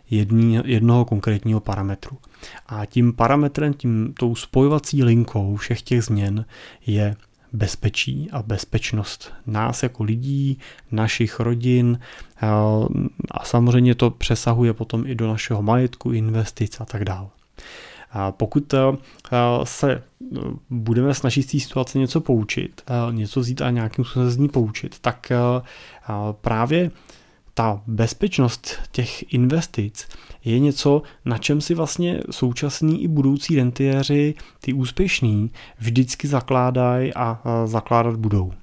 jedný, 0.10 0.60
jednoho 0.66 1.06
konkrétního 1.06 1.60
parametru. 1.60 2.18
A 2.68 2.86
tím 2.86 3.14
parametrem, 3.14 3.74
tím 3.74 4.14
tou 4.20 4.36
spojovací 4.36 5.04
linkou 5.04 5.56
všech 5.56 5.82
těch 5.82 6.04
změn 6.04 6.46
je 6.86 7.16
bezpečí 7.54 8.32
a 8.32 8.44
bezpečnost 8.44 9.34
nás 9.46 9.84
jako 9.84 10.04
lidí, 10.04 10.60
našich 10.92 11.40
rodin 11.40 12.00
a 13.32 13.44
samozřejmě 13.44 13.96
to 13.96 14.10
přesahuje 14.10 14.74
potom 14.74 15.08
i 15.08 15.16
do 15.16 15.28
našeho 15.28 15.62
majetku, 15.62 16.12
investic 16.12 16.82
a 16.82 16.86
tak 16.86 17.06
dále. 17.06 17.28
Pokud 18.32 18.74
eh, 18.74 18.80
se 19.64 19.92
eh, 19.92 20.40
budeme 20.70 21.14
snažit 21.14 21.44
z 21.44 21.46
té 21.46 21.60
situace 21.60 22.00
něco 22.00 22.22
poučit, 22.22 22.82
eh, 22.88 23.14
něco 23.14 23.40
vzít 23.40 23.62
a 23.62 23.70
nějakým 23.70 24.06
způsobem 24.06 24.30
z 24.30 24.38
ní 24.38 24.50
poučit, 24.50 25.00
tak 25.00 25.32
právě 26.42 26.92
ta 27.54 27.82
bezpečnost 27.88 28.68
těch 28.92 29.34
investic 29.34 30.08
je 30.46 30.60
něco, 30.60 31.02
na 31.26 31.38
čem 31.38 31.62
si 31.62 31.74
vlastně 31.74 32.20
současní 32.32 33.04
i 33.04 33.08
budoucí 33.08 33.56
rentiéři, 33.56 34.34
ty 34.60 34.74
úspěšní, 34.74 35.52
vždycky 35.80 36.28
zakládají 36.28 37.14
a 37.14 37.42
zakládat 37.66 38.16
budou. 38.16 38.54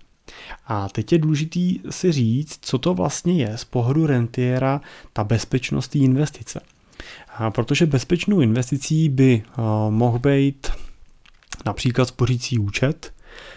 A 0.66 0.88
teď 0.88 1.12
je 1.12 1.18
důležitý 1.18 1.80
si 1.90 2.12
říct, 2.12 2.58
co 2.62 2.78
to 2.78 2.94
vlastně 2.94 3.34
je 3.34 3.58
z 3.58 3.64
pohledu 3.64 4.06
rentiera 4.06 4.80
ta 5.12 5.24
bezpečnost 5.24 5.88
té 5.88 5.98
investice. 5.98 6.60
Protože 7.48 7.86
bezpečnou 7.86 8.40
investicí 8.40 9.08
by 9.08 9.42
eh, 9.44 9.60
mohl 9.90 10.18
být 10.18 10.68
například 11.66 12.08
spořící 12.08 12.58
účet, 12.58 13.12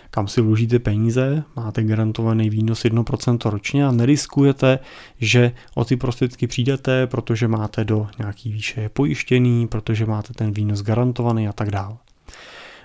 kam 0.09 0.27
si 0.27 0.41
vložíte 0.41 0.79
peníze, 0.79 1.43
máte 1.55 1.83
garantovaný 1.83 2.49
výnos 2.49 2.83
1% 2.83 3.49
ročně 3.49 3.87
a 3.87 3.91
neriskujete, 3.91 4.79
že 5.19 5.51
o 5.75 5.85
ty 5.85 5.95
prostředky 5.95 6.47
přijdete, 6.47 7.07
protože 7.07 7.47
máte 7.47 7.83
do 7.83 8.07
nějaký 8.17 8.51
výše 8.51 8.89
pojištěný, 8.89 9.67
protože 9.67 10.05
máte 10.05 10.33
ten 10.33 10.51
výnos 10.51 10.81
garantovaný 10.81 11.47
a 11.47 11.53
tak 11.53 11.71
dále. 11.71 11.97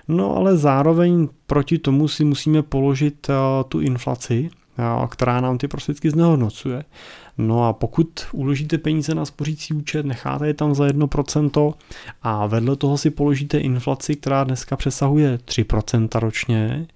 No 0.07 0.35
ale 0.35 0.57
zároveň 0.57 1.27
proti 1.47 1.77
tomu 1.77 2.07
si 2.07 2.25
musíme 2.25 2.61
položit 2.61 3.29
eh, 3.29 3.33
tu 3.67 3.79
inflaci, 3.79 4.49
eh, 4.79 5.07
která 5.07 5.41
nám 5.41 5.57
ty 5.57 5.67
prostředky 5.67 6.11
znehodnocuje. 6.11 6.83
No 7.41 7.65
a 7.65 7.73
pokud 7.73 8.27
uložíte 8.31 8.77
peníze 8.77 9.15
na 9.15 9.25
spořící 9.25 9.73
účet, 9.73 10.05
necháte 10.05 10.47
je 10.47 10.53
tam 10.53 10.75
za 10.75 10.87
1% 10.87 11.73
a 12.21 12.45
vedle 12.45 12.75
toho 12.75 12.97
si 12.97 13.09
položíte 13.09 13.57
inflaci, 13.57 14.15
která 14.15 14.43
dneska 14.43 14.77
přesahuje 14.77 15.37
3% 15.37 16.19
ročně, 16.19 16.87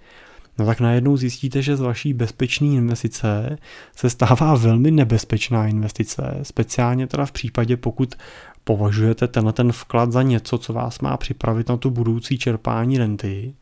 no 0.59 0.65
tak 0.65 0.79
najednou 0.79 1.17
zjistíte, 1.17 1.61
že 1.61 1.75
z 1.75 1.79
vaší 1.79 2.13
bezpečné 2.13 2.67
investice 2.67 3.57
se 3.95 4.09
stává 4.09 4.55
velmi 4.55 4.91
nebezpečná 4.91 5.67
investice, 5.67 6.39
speciálně 6.43 7.07
teda 7.07 7.25
v 7.25 7.31
případě, 7.31 7.77
pokud 7.77 8.15
považujete 8.63 9.27
tenhle 9.27 9.53
ten 9.53 9.71
vklad 9.71 10.11
za 10.11 10.21
něco, 10.21 10.57
co 10.57 10.73
vás 10.73 10.99
má 10.99 11.17
připravit 11.17 11.69
na 11.69 11.77
tu 11.77 11.89
budoucí 11.89 12.37
čerpání 12.37 12.97
renty, 12.97 13.53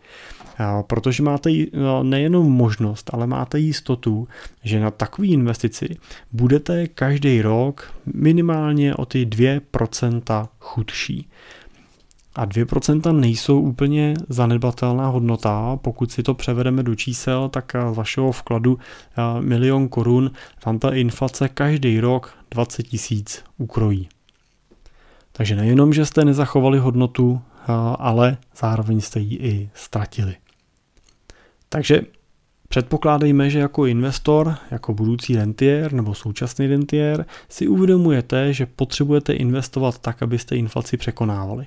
protože 0.88 1.24
máte 1.24 1.50
no, 1.74 2.04
nejenom 2.04 2.52
možnost, 2.52 3.10
ale 3.14 3.28
máte 3.28 3.60
jistotu, 3.60 4.28
že 4.64 4.80
na 4.80 4.92
takové 4.92 5.28
investici 5.28 5.98
budete 6.32 6.88
každý 6.88 7.42
rok 7.42 7.94
minimálně 8.14 8.96
o 8.96 9.06
ty 9.06 9.26
2% 9.26 10.48
chudší. 10.60 11.30
A 12.36 12.46
2% 12.46 13.20
nejsou 13.20 13.62
úplně 13.62 14.14
zanedbatelná 14.30 15.08
hodnota. 15.08 15.80
Pokud 15.82 16.12
si 16.12 16.24
to 16.24 16.34
převedeme 16.34 16.84
do 16.84 16.96
čísel, 16.96 17.50
tak 17.50 17.74
z 17.92 17.96
vašeho 17.96 18.32
vkladu 18.32 18.78
milion 19.40 19.88
korun 19.88 20.32
vám 20.66 20.80
ta 20.80 20.90
inflace 20.90 21.50
každý 21.50 22.00
rok 22.00 22.34
20 22.52 22.84
tisíc 22.84 23.44
ukrojí. 23.58 24.10
Takže 25.32 25.56
nejenom, 25.56 25.94
že 25.94 26.06
jste 26.06 26.26
nezachovali 26.26 26.80
hodnotu, 26.80 27.42
ale 28.00 28.38
zároveň 28.58 29.02
jste 29.02 29.20
ji 29.20 29.38
i 29.38 29.70
ztratili. 29.74 30.36
Takže 31.74 32.02
Předpokládejme, 32.72 33.50
že 33.50 33.60
jako 33.60 33.86
investor, 33.86 34.56
jako 34.72 34.94
budoucí 34.94 35.36
rentier 35.36 35.94
nebo 35.94 36.14
současný 36.14 36.68
rentier 36.68 37.26
si 37.50 37.68
uvědomujete, 37.68 38.54
že 38.54 38.66
potřebujete 38.66 39.34
investovat 39.34 40.00
tak, 40.00 40.24
abyste 40.24 40.56
inflaci 40.56 40.98
překonávali. 40.98 41.66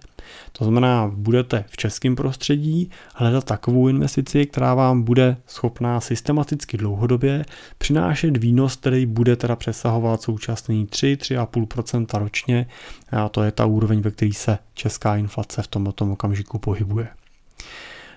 To 0.52 0.64
znamená, 0.64 1.10
budete 1.14 1.64
v 1.68 1.76
českém 1.76 2.16
prostředí 2.16 2.90
hledat 3.14 3.44
takovou 3.44 3.88
investici, 3.88 4.46
která 4.46 4.74
vám 4.74 5.02
bude 5.02 5.36
schopná 5.46 6.00
systematicky 6.00 6.76
dlouhodobě 6.76 7.44
přinášet 7.78 8.36
výnos, 8.36 8.76
který 8.76 9.06
bude 9.06 9.36
teda 9.36 9.56
přesahovat 9.56 10.22
současný 10.22 10.86
3-3,5% 10.86 12.18
ročně. 12.18 12.66
A 13.10 13.28
to 13.28 13.42
je 13.42 13.52
ta 13.52 13.66
úroveň, 13.66 14.00
ve 14.00 14.10
které 14.10 14.32
se 14.32 14.58
česká 14.74 15.16
inflace 15.16 15.62
v 15.62 15.68
tomto 15.68 16.12
okamžiku 16.12 16.58
pohybuje. 16.58 17.08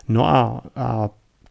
No 0.07 0.25
a, 0.25 0.61
a 0.75 1.09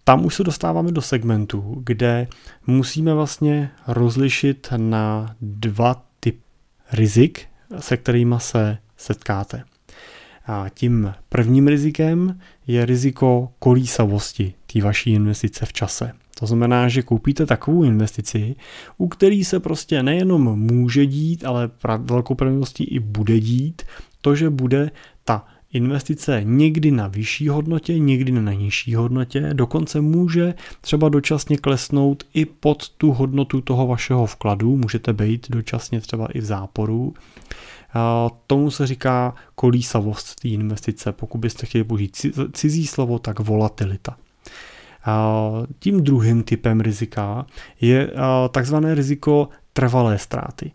tam 0.09 0.25
už 0.25 0.35
se 0.35 0.45
dostáváme 0.45 0.93
do 0.93 1.03
segmentu, 1.03 1.83
kde 1.85 2.29
musíme 2.67 3.15
vlastně 3.15 3.71
rozlišit 3.87 4.69
na 4.77 5.35
dva 5.41 6.03
typy 6.21 6.39
rizik, 6.93 7.47
se 7.79 7.97
kterými 7.97 8.35
se 8.39 8.79
setkáte. 8.97 9.65
A 10.47 10.69
tím 10.69 11.15
prvním 11.29 11.69
rizikem 11.69 12.41
je 12.67 12.87
riziko 12.87 13.49
kolísavosti 13.59 14.55
té 14.73 14.83
vaší 14.83 15.13
investice 15.13 15.67
v 15.67 15.73
čase. 15.73 16.13
To 16.39 16.47
znamená, 16.47 16.89
že 16.89 17.03
koupíte 17.03 17.47
takovou 17.47 17.85
investici, 17.85 18.55
u 18.99 19.09
který 19.09 19.45
se 19.45 19.61
prostě 19.61 20.03
nejenom 20.03 20.59
může 20.59 21.07
dít, 21.07 21.45
ale 21.45 21.71
velkou 21.99 22.35
pravděpodobností 22.35 22.85
i 22.85 22.99
bude 22.99 23.41
dít, 23.41 23.83
to, 24.21 24.35
že 24.35 24.51
bude 24.51 24.91
ta 25.25 25.47
investice 25.77 26.41
někdy 26.45 26.91
na 26.91 27.09
vyšší 27.09 27.49
hodnotě, 27.49 27.99
někdy 27.99 28.33
na 28.33 28.53
nižší 28.53 28.95
hodnotě, 28.95 29.51
dokonce 29.53 30.01
může 30.01 30.55
třeba 30.81 31.09
dočasně 31.09 31.57
klesnout 31.57 32.25
i 32.35 32.45
pod 32.45 32.89
tu 32.89 33.13
hodnotu 33.13 33.61
toho 33.61 33.87
vašeho 33.87 34.27
vkladu, 34.27 34.77
můžete 34.77 35.13
být 35.13 35.47
dočasně 35.51 36.01
třeba 36.01 36.27
i 36.27 36.41
v 36.41 36.45
záporu. 36.45 37.15
Tomu 38.47 38.71
se 38.71 38.87
říká 38.87 39.35
kolísavost 39.55 40.41
té 40.41 40.49
investice, 40.49 41.13
pokud 41.13 41.39
byste 41.39 41.67
chtěli 41.67 41.85
použít 41.85 42.27
cizí 42.53 42.87
slovo, 42.87 43.19
tak 43.19 43.41
volatilita. 43.41 44.17
Tím 45.79 46.01
druhým 46.01 46.43
typem 46.43 46.81
rizika 46.81 47.47
je 47.81 48.11
takzvané 48.51 48.95
riziko 48.95 49.49
trvalé 49.73 50.19
ztráty. 50.19 50.71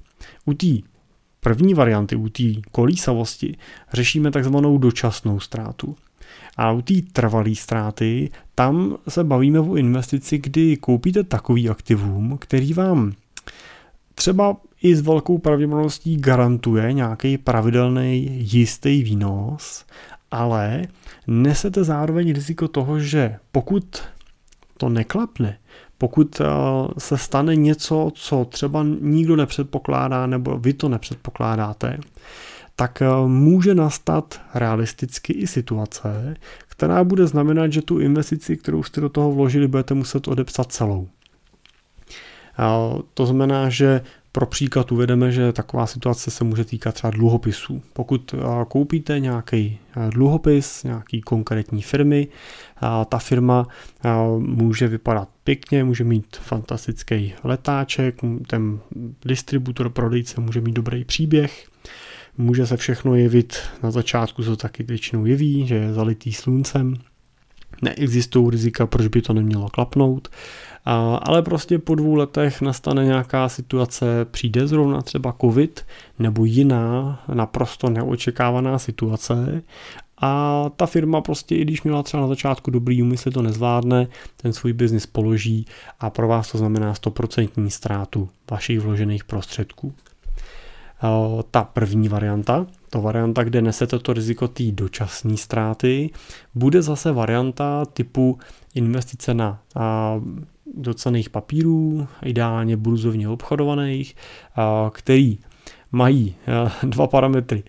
U 0.45 0.53
té 0.53 0.67
první 1.43 1.73
varianty, 1.73 2.15
u 2.15 2.29
té 2.29 2.43
kolísavosti, 2.71 3.57
řešíme 3.93 4.31
takzvanou 4.31 4.77
dočasnou 4.77 5.39
ztrátu. 5.39 5.95
A 6.57 6.71
u 6.71 6.81
té 6.81 6.93
trvalé 7.13 7.55
ztráty, 7.55 8.29
tam 8.55 8.97
se 9.07 9.23
bavíme 9.23 9.59
o 9.59 9.75
investici, 9.75 10.37
kdy 10.37 10.77
koupíte 10.77 11.23
takový 11.23 11.69
aktivum, 11.69 12.37
který 12.37 12.73
vám 12.73 13.13
třeba 14.15 14.57
i 14.81 14.95
s 14.95 15.01
velkou 15.01 15.37
pravděpodobností 15.37 16.17
garantuje 16.17 16.93
nějaký 16.93 17.37
pravidelný 17.37 18.29
jistý 18.53 19.03
výnos, 19.03 19.85
ale 20.31 20.87
nesete 21.27 21.83
zároveň 21.83 22.33
riziko 22.33 22.67
toho, 22.67 22.99
že 22.99 23.35
pokud 23.51 24.01
to 24.77 24.89
neklapne, 24.89 25.57
pokud 26.01 26.41
eh, 26.41 26.45
se 26.97 27.17
stane 27.17 27.55
něco, 27.55 28.11
co 28.13 28.45
třeba 28.45 28.85
nikdo 29.01 29.35
nepředpokládá 29.35 30.27
nebo 30.27 30.57
vy 30.57 30.73
to 30.73 30.89
nepředpokládáte, 30.89 31.99
tak 32.75 33.01
eh, 33.01 33.05
může 33.27 33.75
nastat 33.75 34.41
realisticky 34.53 35.33
i 35.33 35.47
situace, 35.47 36.35
která 36.67 37.03
bude 37.03 37.27
znamenat, 37.27 37.73
že 37.73 37.81
tu 37.81 37.99
investici, 37.99 38.57
kterou 38.57 38.83
jste 38.83 39.01
do 39.01 39.09
toho 39.09 39.31
vložili, 39.31 39.67
budete 39.67 39.93
muset 39.93 40.27
odepsat 40.27 40.71
celou. 40.71 41.07
To 43.13 43.25
znamená, 43.25 43.69
že 43.69 44.01
pro 44.31 44.45
příklad 44.45 44.91
uvedeme, 44.91 45.31
že 45.31 45.53
taková 45.53 45.87
situace 45.87 46.31
se 46.31 46.43
může 46.43 46.65
týkat 46.65 46.95
třeba 46.95 47.11
dluhopisů. 47.11 47.81
Pokud 47.93 48.35
koupíte 48.67 49.19
nějaký 49.19 49.79
dluhopis 50.09 50.83
nějaký 50.83 51.21
konkrétní 51.21 51.81
firmy, 51.81 52.27
ta 53.09 53.17
firma 53.17 53.67
může 54.37 54.87
vypadat 54.87 55.29
pěkně, 55.43 55.83
může 55.83 56.03
mít 56.03 56.37
fantastický 56.41 57.33
letáček, 57.43 58.15
ten 58.47 58.79
distributor, 59.25 59.89
prodejce 59.89 60.41
může 60.41 60.61
mít 60.61 60.73
dobrý 60.73 61.05
příběh, 61.05 61.67
může 62.37 62.67
se 62.67 62.77
všechno 62.77 63.15
jevit, 63.15 63.57
na 63.83 63.91
začátku 63.91 64.43
se 64.43 64.55
taky 64.55 64.83
většinou 64.83 65.25
jeví, 65.25 65.67
že 65.67 65.75
je 65.75 65.93
zalitý 65.93 66.33
sluncem, 66.33 66.93
neexistují 67.81 68.51
rizika, 68.51 68.87
proč 68.87 69.07
by 69.07 69.21
to 69.21 69.33
nemělo 69.33 69.69
klapnout, 69.69 70.27
ale 70.85 71.41
prostě 71.41 71.79
po 71.79 71.95
dvou 71.95 72.15
letech 72.15 72.61
nastane 72.61 73.05
nějaká 73.05 73.49
situace, 73.49 74.25
přijde 74.31 74.67
zrovna 74.67 75.01
třeba 75.01 75.35
covid 75.41 75.85
nebo 76.19 76.45
jiná 76.45 77.23
naprosto 77.33 77.89
neočekávaná 77.89 78.79
situace 78.79 79.63
a 80.23 80.65
ta 80.75 80.85
firma 80.85 81.21
prostě, 81.21 81.55
i 81.55 81.61
když 81.61 81.83
měla 81.83 82.03
třeba 82.03 82.21
na 82.21 82.27
začátku 82.27 82.71
dobrý 82.71 83.01
úmysl, 83.01 83.31
to 83.31 83.41
nezvládne, 83.41 84.07
ten 84.41 84.53
svůj 84.53 84.73
biznis 84.73 85.05
položí 85.05 85.65
a 85.99 86.09
pro 86.09 86.27
vás 86.27 86.51
to 86.51 86.57
znamená 86.57 86.93
100% 86.93 87.67
ztrátu 87.67 88.29
vašich 88.51 88.79
vložených 88.79 89.23
prostředků. 89.23 89.93
Ta 91.51 91.63
první 91.63 92.09
varianta, 92.09 92.67
to 92.89 93.01
varianta, 93.01 93.43
kde 93.43 93.61
nesete 93.61 93.99
to 93.99 94.13
riziko 94.13 94.47
té 94.47 94.63
dočasné 94.63 95.37
ztráty, 95.37 96.09
bude 96.55 96.81
zase 96.81 97.11
varianta 97.11 97.85
typu 97.85 98.39
investice 98.75 99.33
na 99.33 99.59
do 100.73 100.93
cených 100.93 101.29
papírů, 101.29 102.07
ideálně 102.25 102.77
burzovně 102.77 103.29
obchodovaných, 103.29 104.15
který 104.91 105.37
mají 105.91 106.35
dva 106.83 107.07
parametry. 107.07 107.63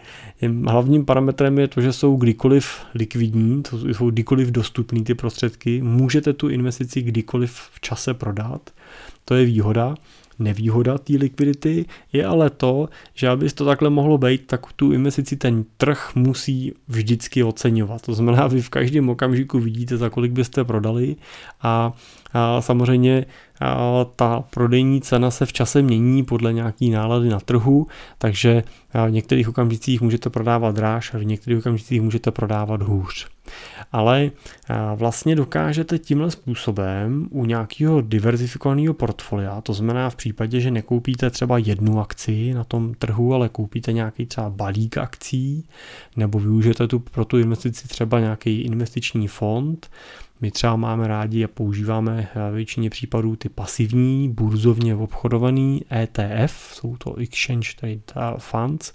Hlavním 0.66 1.04
parametrem 1.04 1.58
je 1.58 1.68
to, 1.68 1.80
že 1.80 1.92
jsou 1.92 2.16
kdykoliv 2.16 2.80
likvidní, 2.94 3.62
to 3.62 3.78
jsou 3.78 4.10
kdykoliv 4.10 4.50
dostupné 4.50 5.02
ty 5.02 5.14
prostředky, 5.14 5.82
můžete 5.82 6.32
tu 6.32 6.48
investici 6.48 7.02
kdykoliv 7.02 7.52
v 7.72 7.80
čase 7.80 8.14
prodat, 8.14 8.70
to 9.24 9.34
je 9.34 9.44
výhoda. 9.44 9.94
Nevýhoda 10.38 10.98
té 10.98 11.12
likvidity 11.12 11.86
je 12.12 12.26
ale 12.26 12.50
to, 12.50 12.88
že 13.14 13.28
aby 13.28 13.50
to 13.50 13.64
takhle 13.64 13.90
mohlo 13.90 14.18
být, 14.18 14.46
tak 14.46 14.72
tu 14.72 14.92
investici 14.92 15.36
ten 15.36 15.64
trh 15.76 16.10
musí 16.14 16.72
vždycky 16.88 17.42
oceňovat. 17.42 18.02
To 18.02 18.14
znamená, 18.14 18.46
vy 18.46 18.62
v 18.62 18.70
každém 18.70 19.08
okamžiku 19.08 19.60
vidíte, 19.60 19.96
za 19.96 20.10
kolik 20.10 20.32
byste 20.32 20.64
prodali 20.64 21.16
a, 21.60 21.68
a 21.70 21.92
samozřejmě 22.60 23.26
ta 24.16 24.44
prodejní 24.50 25.00
cena 25.00 25.30
se 25.30 25.46
v 25.46 25.52
čase 25.52 25.82
mění 25.82 26.24
podle 26.24 26.52
nějaký 26.52 26.90
nálady 26.90 27.28
na 27.28 27.40
trhu, 27.40 27.86
takže 28.18 28.62
v 29.06 29.10
některých 29.10 29.48
okamžicích 29.48 30.00
můžete 30.00 30.30
prodávat 30.30 30.74
dráž 30.74 31.14
a 31.14 31.18
v 31.18 31.24
některých 31.24 31.58
okamžicích 31.58 32.02
můžete 32.02 32.30
prodávat 32.30 32.82
hůř. 32.82 33.28
Ale 33.92 34.30
vlastně 34.94 35.36
dokážete 35.36 35.98
tímhle 35.98 36.30
způsobem 36.30 37.28
u 37.30 37.44
nějakého 37.44 38.00
diverzifikovaného 38.00 38.94
portfolia, 38.94 39.60
to 39.60 39.72
znamená 39.72 40.10
v 40.10 40.16
případě, 40.16 40.60
že 40.60 40.70
nekoupíte 40.70 41.30
třeba 41.30 41.58
jednu 41.58 42.00
akci 42.00 42.54
na 42.54 42.64
tom 42.64 42.94
trhu, 42.94 43.34
ale 43.34 43.48
koupíte 43.48 43.92
nějaký 43.92 44.26
třeba 44.26 44.50
balík 44.50 44.98
akcí, 44.98 45.64
nebo 46.16 46.38
využijete 46.38 46.88
tu 46.88 46.98
pro 46.98 47.24
tu 47.24 47.38
investici 47.38 47.88
třeba 47.88 48.20
nějaký 48.20 48.60
investiční 48.60 49.28
fond, 49.28 49.90
my 50.42 50.50
třeba 50.50 50.76
máme 50.76 51.08
rádi 51.08 51.44
a 51.44 51.48
používáme 51.48 52.28
v 52.34 52.54
většině 52.54 52.90
případů 52.90 53.36
ty 53.36 53.48
pasivní, 53.48 54.28
burzovně 54.28 54.94
obchodovaný 54.94 55.82
ETF, 55.92 56.70
jsou 56.72 56.96
to 56.96 57.14
Exchange 57.14 57.68
Trade 57.80 58.36
Funds, 58.38 58.92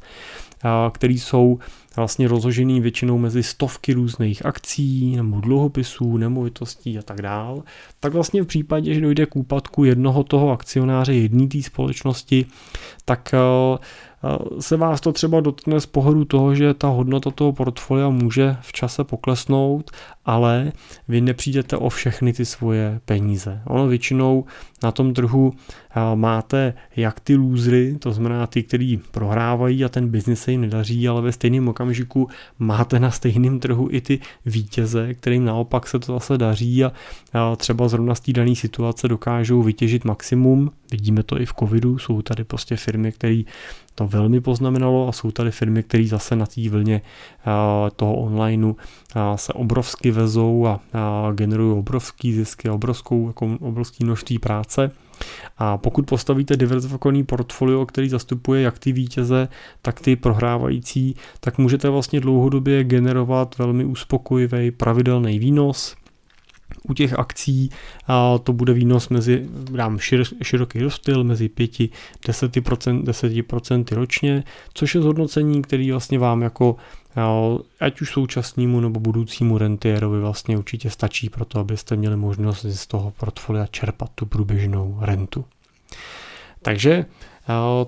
který 0.94 1.20
jsou 1.20 1.60
vlastně 1.96 2.28
rozložený 2.28 2.82
většinou 2.82 3.18
mezi 3.18 3.44
stovky 3.44 3.94
různých 3.94 4.46
akcí 4.46 5.16
nebo 5.16 5.40
dluhopisů, 5.40 6.18
nemovitostí 6.18 6.98
a 6.98 7.02
tak 7.02 7.22
dál, 7.22 7.64
tak 8.00 8.14
vlastně 8.14 8.44
v 8.44 8.46
případě, 8.46 8.94
že 8.94 9.02
dojde 9.02 9.26
k 9.26 9.36
úpadku 9.36 9.84
jednoho 9.84 10.24
toho 10.24 10.52
akcionáře 10.52 11.14
jedné 11.14 11.48
té 11.48 11.62
společnosti, 11.62 12.46
tak 13.06 13.34
eh, 13.34 13.40
se 14.60 14.78
vás 14.78 15.02
to 15.02 15.14
třeba 15.14 15.42
dotkne 15.42 15.80
z 15.80 15.86
pohledu 15.86 16.26
toho, 16.26 16.56
že 16.56 16.74
ta 16.74 16.88
hodnota 16.88 17.32
toho 17.32 17.54
portfolia 17.54 18.10
může 18.10 18.58
v 18.62 18.74
čase 18.74 19.04
poklesnout, 19.04 19.92
ale 20.28 20.72
vy 21.08 21.22
nepřijdete 21.22 21.78
o 21.78 21.90
všechny 21.90 22.34
ty 22.34 22.46
svoje 22.46 23.00
peníze. 23.06 23.62
Ono 23.66 23.88
většinou 23.88 24.46
na 24.84 24.92
tom 24.92 25.13
trhu 25.13 25.54
máte 26.16 26.74
jak 26.96 27.20
ty 27.20 27.36
lůzry, 27.36 27.96
to 28.00 28.13
znamená 28.13 28.48
ty, 28.48 28.63
kteří 28.63 29.02
prohrávají 29.12 29.86
a 29.86 29.90
ten 29.90 30.10
biznis 30.10 30.42
se 30.42 30.52
jim 30.52 30.62
nedaří, 30.62 31.08
ale 31.08 31.22
ve 31.22 31.32
stejném 31.32 31.68
okamžiku 31.68 32.28
máte 32.60 33.00
na 33.00 33.12
stejném 33.12 33.60
trhu 33.60 33.88
i 33.92 34.02
ty 34.02 34.20
vítěze, 34.46 35.13
kterým 35.13 35.46
naopak 35.46 35.88
se 35.88 36.00
to 36.00 36.13
zase 36.13 36.38
daří 36.38 36.84
a 36.84 36.92
třeba 37.56 37.88
zrovna 37.88 38.16
z 38.16 38.20
té 38.20 38.34
dané 38.34 38.56
situace 38.56 39.08
dokážou 39.08 39.63
vytěžit 39.63 40.06
maximum. 40.06 40.72
Vidíme 40.92 41.24
to 41.24 41.42
i 41.42 41.46
v 41.46 41.54
covidu, 41.60 41.98
jsou 41.98 42.22
tady 42.22 42.44
prostě 42.44 42.76
firmy, 42.76 43.12
které 43.12 43.42
to 43.96 44.08
velmi 44.08 44.42
poznamenalo 44.42 45.08
a 45.08 45.12
jsou 45.12 45.32
tady 45.32 45.52
firmy, 45.52 45.84
které 45.84 46.08
zase 46.08 46.36
na 46.36 46.46
té 46.46 46.70
vlně 46.70 47.02
toho 47.96 48.16
onlineu 48.16 48.76
se 49.36 49.54
obrovsky 49.54 50.12
vezou 50.18 50.68
a 50.68 50.80
generují 51.36 51.78
obrovský 51.80 52.34
zisky, 52.34 52.70
obrovskou, 52.70 53.28
jako 53.28 53.58
obrovský 53.60 54.06
množství 54.06 54.40
práce. 54.40 54.92
A 55.58 55.78
pokud 55.78 56.06
postavíte 56.06 56.58
diverzifikovaný 56.58 57.24
portfolio, 57.24 57.86
který 57.86 58.10
zastupuje 58.10 58.62
jak 58.62 58.80
ty 58.80 58.92
vítěze, 58.92 59.48
tak 59.82 60.00
ty 60.00 60.16
prohrávající, 60.16 61.16
tak 61.40 61.58
můžete 61.58 61.90
vlastně 61.90 62.20
dlouhodobě 62.20 62.84
generovat 62.84 63.58
velmi 63.58 63.86
uspokojivý 63.86 64.72
pravidelný 64.72 65.40
výnos, 65.40 65.96
u 66.90 66.94
těch 66.94 67.20
akcí 67.20 67.70
a 68.08 68.38
to 68.38 68.54
bude 68.54 68.74
výnos 68.74 69.10
mezi, 69.10 69.46
dám 69.72 70.00
šir, 70.00 70.24
široký 70.44 70.80
rozptyl, 70.80 71.24
mezi 71.24 71.48
5-10% 71.48 71.90
10% 73.04 73.96
ročně, 73.96 74.44
což 74.74 74.96
je 74.96 75.02
zhodnocení, 75.02 75.62
který 75.62 75.92
vlastně 75.92 76.20
vám 76.20 76.42
jako 76.42 76.76
ať 77.80 78.02
už 78.02 78.12
současnému 78.12 78.80
nebo 78.80 79.00
budoucímu 79.00 79.58
rentierovi 79.58 80.20
vlastně 80.20 80.58
určitě 80.58 80.90
stačí 80.90 81.30
pro 81.30 81.46
to, 81.46 81.60
abyste 81.60 81.96
měli 81.96 82.16
možnost 82.16 82.66
z 82.66 82.88
toho 82.88 83.12
portfolia 83.12 83.68
čerpat 83.68 84.10
tu 84.16 84.26
průběžnou 84.26 84.98
rentu. 85.02 85.46
Takže 86.62 87.06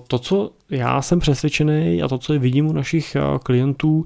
to, 0.06 0.18
co 0.18 0.50
já 0.70 1.02
jsem 1.02 1.18
přesvědčený 1.18 2.02
a 2.02 2.08
to, 2.08 2.18
co 2.18 2.38
vidím 2.38 2.66
u 2.66 2.72
našich 2.72 3.16
klientů, 3.42 4.04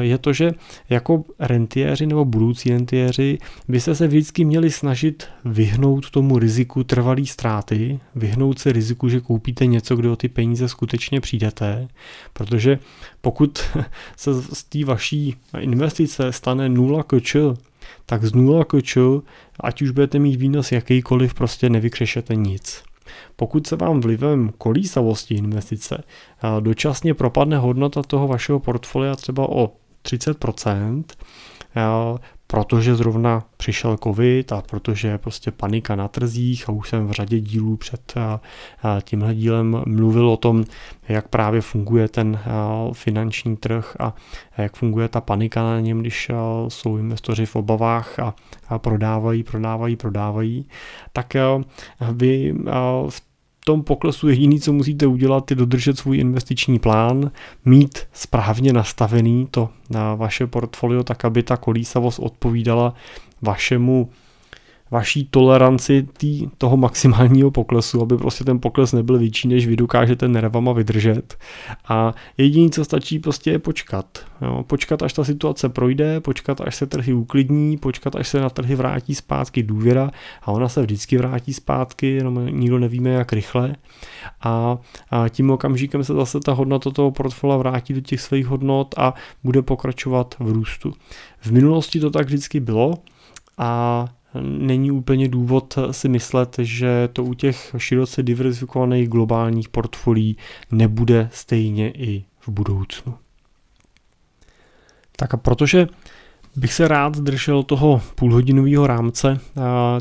je 0.00 0.18
to, 0.18 0.32
že 0.32 0.52
jako 0.90 1.24
rentiéři 1.38 2.06
nebo 2.06 2.24
budoucí 2.24 2.70
rentiéři 2.70 3.38
byste 3.68 3.94
se 3.94 4.06
vždycky 4.06 4.44
měli 4.44 4.70
snažit 4.70 5.26
vyhnout 5.44 6.10
tomu 6.10 6.38
riziku 6.38 6.84
trvalý 6.84 7.26
ztráty, 7.26 8.00
vyhnout 8.14 8.58
se 8.58 8.72
riziku, 8.72 9.08
že 9.08 9.20
koupíte 9.20 9.66
něco, 9.66 9.96
kde 9.96 10.10
o 10.10 10.16
ty 10.16 10.28
peníze 10.28 10.68
skutečně 10.68 11.20
přijdete, 11.20 11.88
protože 12.32 12.78
pokud 13.20 13.58
se 14.16 14.34
z 14.34 14.64
té 14.64 14.84
vaší 14.84 15.36
investice 15.58 16.32
stane 16.32 16.68
nula 16.68 17.02
kč, 17.02 17.36
tak 18.06 18.24
z 18.24 18.32
nula 18.32 18.64
kč, 18.64 18.96
ať 19.60 19.82
už 19.82 19.90
budete 19.90 20.18
mít 20.18 20.36
výnos 20.36 20.72
jakýkoliv, 20.72 21.34
prostě 21.34 21.70
nevykřešete 21.70 22.34
nic. 22.34 22.82
Pokud 23.36 23.66
se 23.66 23.76
vám 23.76 24.00
vlivem 24.00 24.50
kolísavosti 24.58 25.34
investice 25.34 26.04
dočasně 26.60 27.14
propadne 27.14 27.58
hodnota 27.58 28.02
toho 28.02 28.28
vašeho 28.28 28.60
portfolia 28.60 29.16
třeba 29.16 29.48
o 29.48 29.70
30%, 30.02 31.04
protože 32.54 32.94
zrovna 32.94 33.42
přišel 33.56 33.96
covid 33.96 34.52
a 34.52 34.62
protože 34.70 35.08
je 35.08 35.18
prostě 35.18 35.50
panika 35.50 35.96
na 35.96 36.08
trzích 36.08 36.68
a 36.68 36.72
už 36.72 36.88
jsem 36.88 37.06
v 37.06 37.12
řadě 37.12 37.40
dílů 37.40 37.76
před 37.76 38.14
tímhle 39.04 39.34
dílem 39.34 39.82
mluvil 39.86 40.30
o 40.30 40.36
tom, 40.36 40.64
jak 41.08 41.28
právě 41.28 41.60
funguje 41.60 42.08
ten 42.08 42.38
finanční 42.92 43.56
trh 43.56 43.96
a 44.00 44.14
jak 44.58 44.76
funguje 44.76 45.08
ta 45.08 45.20
panika 45.20 45.62
na 45.62 45.80
něm, 45.80 46.00
když 46.00 46.30
jsou 46.68 46.96
investoři 46.96 47.46
v 47.46 47.56
obavách 47.56 48.18
a 48.68 48.78
prodávají, 48.78 49.42
prodávají, 49.42 49.96
prodávají, 49.96 50.66
tak 51.12 51.36
vy 52.12 52.54
v 53.08 53.33
tom 53.64 53.82
poklesu 53.82 54.28
jediný, 54.28 54.60
co 54.60 54.72
musíte 54.72 55.06
udělat, 55.06 55.50
je 55.50 55.56
dodržet 55.56 55.98
svůj 55.98 56.18
investiční 56.18 56.78
plán, 56.78 57.30
mít 57.64 57.98
správně 58.12 58.72
nastavený 58.72 59.48
to 59.50 59.68
na 59.90 60.14
vaše 60.14 60.46
portfolio, 60.46 61.02
tak 61.02 61.24
aby 61.24 61.42
ta 61.42 61.56
kolísavost 61.56 62.18
odpovídala 62.18 62.94
vašemu 63.42 64.08
vaší 64.94 65.28
toleranci 65.30 66.06
tý, 66.16 66.46
toho 66.58 66.76
maximálního 66.76 67.50
poklesu, 67.50 68.02
aby 68.02 68.16
prostě 68.16 68.44
ten 68.44 68.60
pokles 68.60 68.92
nebyl 68.92 69.18
větší, 69.18 69.48
než 69.48 69.66
vy 69.66 69.76
dokážete 69.76 70.28
nervama 70.28 70.72
vydržet. 70.72 71.38
A 71.88 72.14
jediné, 72.38 72.70
co 72.70 72.84
stačí, 72.84 73.18
prostě 73.18 73.50
je 73.50 73.58
počkat. 73.58 74.18
Jo, 74.42 74.64
počkat, 74.66 75.02
až 75.02 75.12
ta 75.12 75.24
situace 75.24 75.68
projde, 75.68 76.20
počkat, 76.20 76.60
až 76.60 76.76
se 76.76 76.86
trhy 76.86 77.12
uklidní, 77.12 77.76
počkat, 77.76 78.16
až 78.16 78.28
se 78.28 78.40
na 78.40 78.50
trhy 78.50 78.74
vrátí 78.74 79.14
zpátky 79.14 79.62
důvěra 79.62 80.10
a 80.42 80.52
ona 80.52 80.68
se 80.68 80.82
vždycky 80.82 81.18
vrátí 81.18 81.52
zpátky, 81.52 82.06
jenom 82.06 82.46
nikdo 82.46 82.78
nevíme, 82.78 83.10
jak 83.10 83.32
rychle. 83.32 83.76
A, 84.40 84.78
a 85.10 85.28
tím 85.28 85.50
okamžikem 85.50 86.04
se 86.04 86.14
zase 86.14 86.40
ta 86.40 86.52
hodnota 86.52 86.90
toho 86.90 87.10
portfolia 87.10 87.56
vrátí 87.56 87.94
do 87.94 88.00
těch 88.00 88.20
svých 88.20 88.46
hodnot 88.46 88.94
a 88.98 89.14
bude 89.44 89.62
pokračovat 89.62 90.34
v 90.38 90.48
růstu. 90.52 90.92
V 91.40 91.50
minulosti 91.50 92.00
to 92.00 92.10
tak 92.10 92.26
vždycky 92.26 92.60
bylo 92.60 92.94
a 93.58 94.04
není 94.40 94.90
úplně 94.90 95.28
důvod 95.28 95.78
si 95.90 96.08
myslet, 96.08 96.56
že 96.58 97.08
to 97.12 97.24
u 97.24 97.34
těch 97.34 97.74
široce 97.78 98.22
diverzifikovaných 98.22 99.08
globálních 99.08 99.68
portfolií 99.68 100.36
nebude 100.70 101.28
stejně 101.32 101.90
i 101.90 102.24
v 102.40 102.48
budoucnu. 102.48 103.14
Tak 105.16 105.34
a 105.34 105.36
protože 105.36 105.86
bych 106.56 106.72
se 106.72 106.88
rád 106.88 107.18
držel 107.18 107.62
toho 107.62 108.02
půlhodinového 108.14 108.86
rámce 108.86 109.40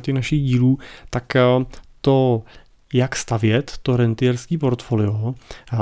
těch 0.01 0.15
našich 0.15 0.41
dílů, 0.41 0.79
tak 1.09 1.33
to 2.01 2.43
jak 2.93 3.15
stavět 3.15 3.73
to 3.81 3.97
rentierský 3.97 4.57
portfolio, 4.57 5.35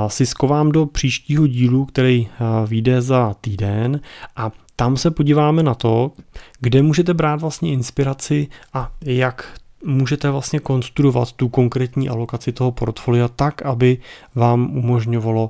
si 0.08 0.26
skovám 0.26 0.72
do 0.72 0.86
příštího 0.86 1.48
dílu, 1.48 1.86
který 1.86 2.28
vyjde 2.68 3.02
za 3.02 3.34
týden 3.42 4.00
a 4.36 4.52
tam 4.82 4.98
se 4.98 5.12
podíváme 5.12 5.64
na 5.64 5.76
to, 5.76 6.12
kde 6.60 6.82
můžete 6.82 7.14
brát 7.14 7.42
vlastně 7.42 7.72
inspiraci 7.72 8.48
a 8.74 8.92
jak 9.02 9.60
můžete 9.86 10.30
vlastně 10.30 10.60
konstruovat 10.60 11.32
tu 11.32 11.50
konkrétní 11.50 12.10
alokaci 12.10 12.52
toho 12.52 12.72
portfolia 12.72 13.28
tak, 13.28 13.62
aby 13.62 13.98
vám 14.36 14.78
umožňovalo 14.78 15.50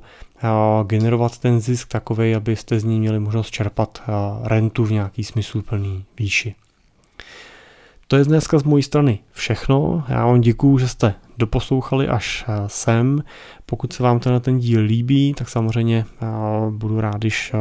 generovat 0.83 1.37
ten 1.37 1.59
zisk 1.59 1.87
takový, 1.87 2.35
abyste 2.35 2.79
z 2.79 2.83
ní 2.83 2.99
měli 2.99 3.19
možnost 3.19 3.51
čerpat 3.51 4.03
rentu 4.43 4.85
v 4.85 4.91
nějaký 4.91 5.23
smysluplný 5.23 6.05
výši. 6.19 6.55
To 8.07 8.15
je 8.15 8.25
dneska 8.25 8.59
z 8.59 8.63
mojí 8.63 8.83
strany 8.83 9.19
všechno. 9.31 10.03
Já 10.07 10.25
vám 10.25 10.41
děkuju, 10.41 10.77
že 10.77 10.87
jste 10.87 11.13
doposlouchali 11.41 12.07
až 12.07 12.45
sem. 12.67 13.23
Pokud 13.65 13.93
se 13.93 14.03
vám 14.03 14.19
tenhle 14.19 14.39
ten 14.39 14.59
díl 14.59 14.81
líbí, 14.81 15.33
tak 15.33 15.49
samozřejmě 15.49 16.05
budu 16.69 17.01
rád, 17.01 17.17
když 17.17 17.53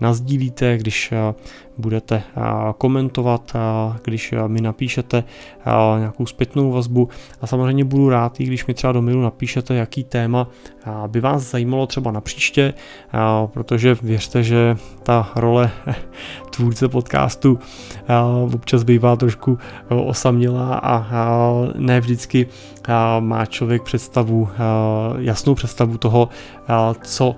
nazdílíte, 0.00 0.78
když 0.78 1.12
budete 1.78 2.22
komentovat, 2.78 3.52
když 4.04 4.34
mi 4.46 4.60
napíšete 4.60 5.24
nějakou 5.98 6.26
zpětnou 6.26 6.72
vazbu 6.72 7.08
a 7.40 7.46
samozřejmě 7.46 7.84
budu 7.84 8.08
rád, 8.08 8.40
i 8.40 8.44
když 8.44 8.66
mi 8.66 8.74
třeba 8.74 8.92
do 8.92 9.02
mailu 9.02 9.22
napíšete, 9.22 9.74
jaký 9.74 10.04
téma 10.04 10.46
by 11.06 11.20
vás 11.20 11.42
zajímalo 11.42 11.86
třeba 11.86 12.10
na 12.10 12.20
příště, 12.20 12.74
protože 13.46 13.96
věřte, 14.02 14.42
že 14.42 14.76
ta 15.02 15.32
role 15.36 15.70
tvůrce 16.50 16.88
podcastu 16.88 17.58
občas 18.54 18.82
bývá 18.82 19.16
trošku 19.16 19.58
osamělá 19.88 20.74
a 20.74 21.06
ne 21.74 22.00
vždycky 22.00 22.46
má 23.20 23.46
člověk 23.46 23.82
představu, 23.82 24.48
jasnou 25.18 25.54
představu 25.54 25.98
toho, 25.98 26.28
co 27.02 27.36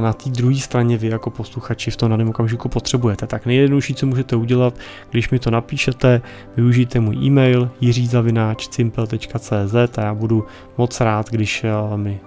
na 0.00 0.12
té 0.12 0.30
druhé 0.30 0.56
straně 0.56 0.96
vy 0.96 1.08
jako 1.08 1.30
posluchači 1.30 1.90
v 1.90 1.96
tom 1.96 2.10
daném 2.10 2.28
okamžiku 2.28 2.68
potřebujete. 2.68 3.26
Tak 3.26 3.46
nejjednodušší, 3.46 3.94
co 3.94 4.06
můžete 4.06 4.36
udělat, 4.36 4.74
když 5.10 5.30
mi 5.30 5.38
to 5.38 5.50
napíšete, 5.50 6.22
využijte 6.56 7.00
můj 7.00 7.16
e-mail 7.16 7.70
jiřizavináč.simple.cz 7.80 9.98
a 9.98 10.00
já 10.00 10.14
budu 10.14 10.46
moc 10.78 11.00
rád, 11.00 11.30
když 11.30 11.66
mi 11.96 12.20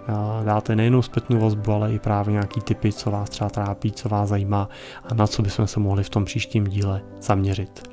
dáte 0.46 0.76
nejenom 0.76 1.04
zpětnou 1.04 1.40
vazbu, 1.40 1.72
ale 1.72 1.94
i 1.94 2.00
právě 2.00 2.32
nějaký 2.32 2.62
typy, 2.62 2.94
co 2.94 3.12
vás 3.12 3.30
třeba 3.30 3.50
trápí, 3.50 3.92
co 3.92 4.10
vás 4.10 4.30
zajímá 4.30 4.70
a 5.10 5.14
na 5.14 5.28
co 5.28 5.42
bychom 5.42 5.68
se 5.68 5.80
mohli 5.80 6.04
v 6.04 6.10
tom 6.10 6.26
příštím 6.26 6.68
díle 6.68 7.02
zaměřit. 7.22 7.91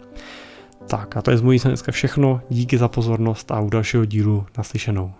Tak 0.88 1.16
a 1.16 1.22
to 1.22 1.30
je 1.30 1.38
z 1.38 1.40
mojí 1.40 1.58
dneska 1.58 1.92
všechno. 1.92 2.40
Díky 2.50 2.78
za 2.78 2.88
pozornost 2.88 3.50
a 3.50 3.60
u 3.60 3.70
dalšího 3.70 4.04
dílu 4.04 4.46
naslyšenou. 4.58 5.14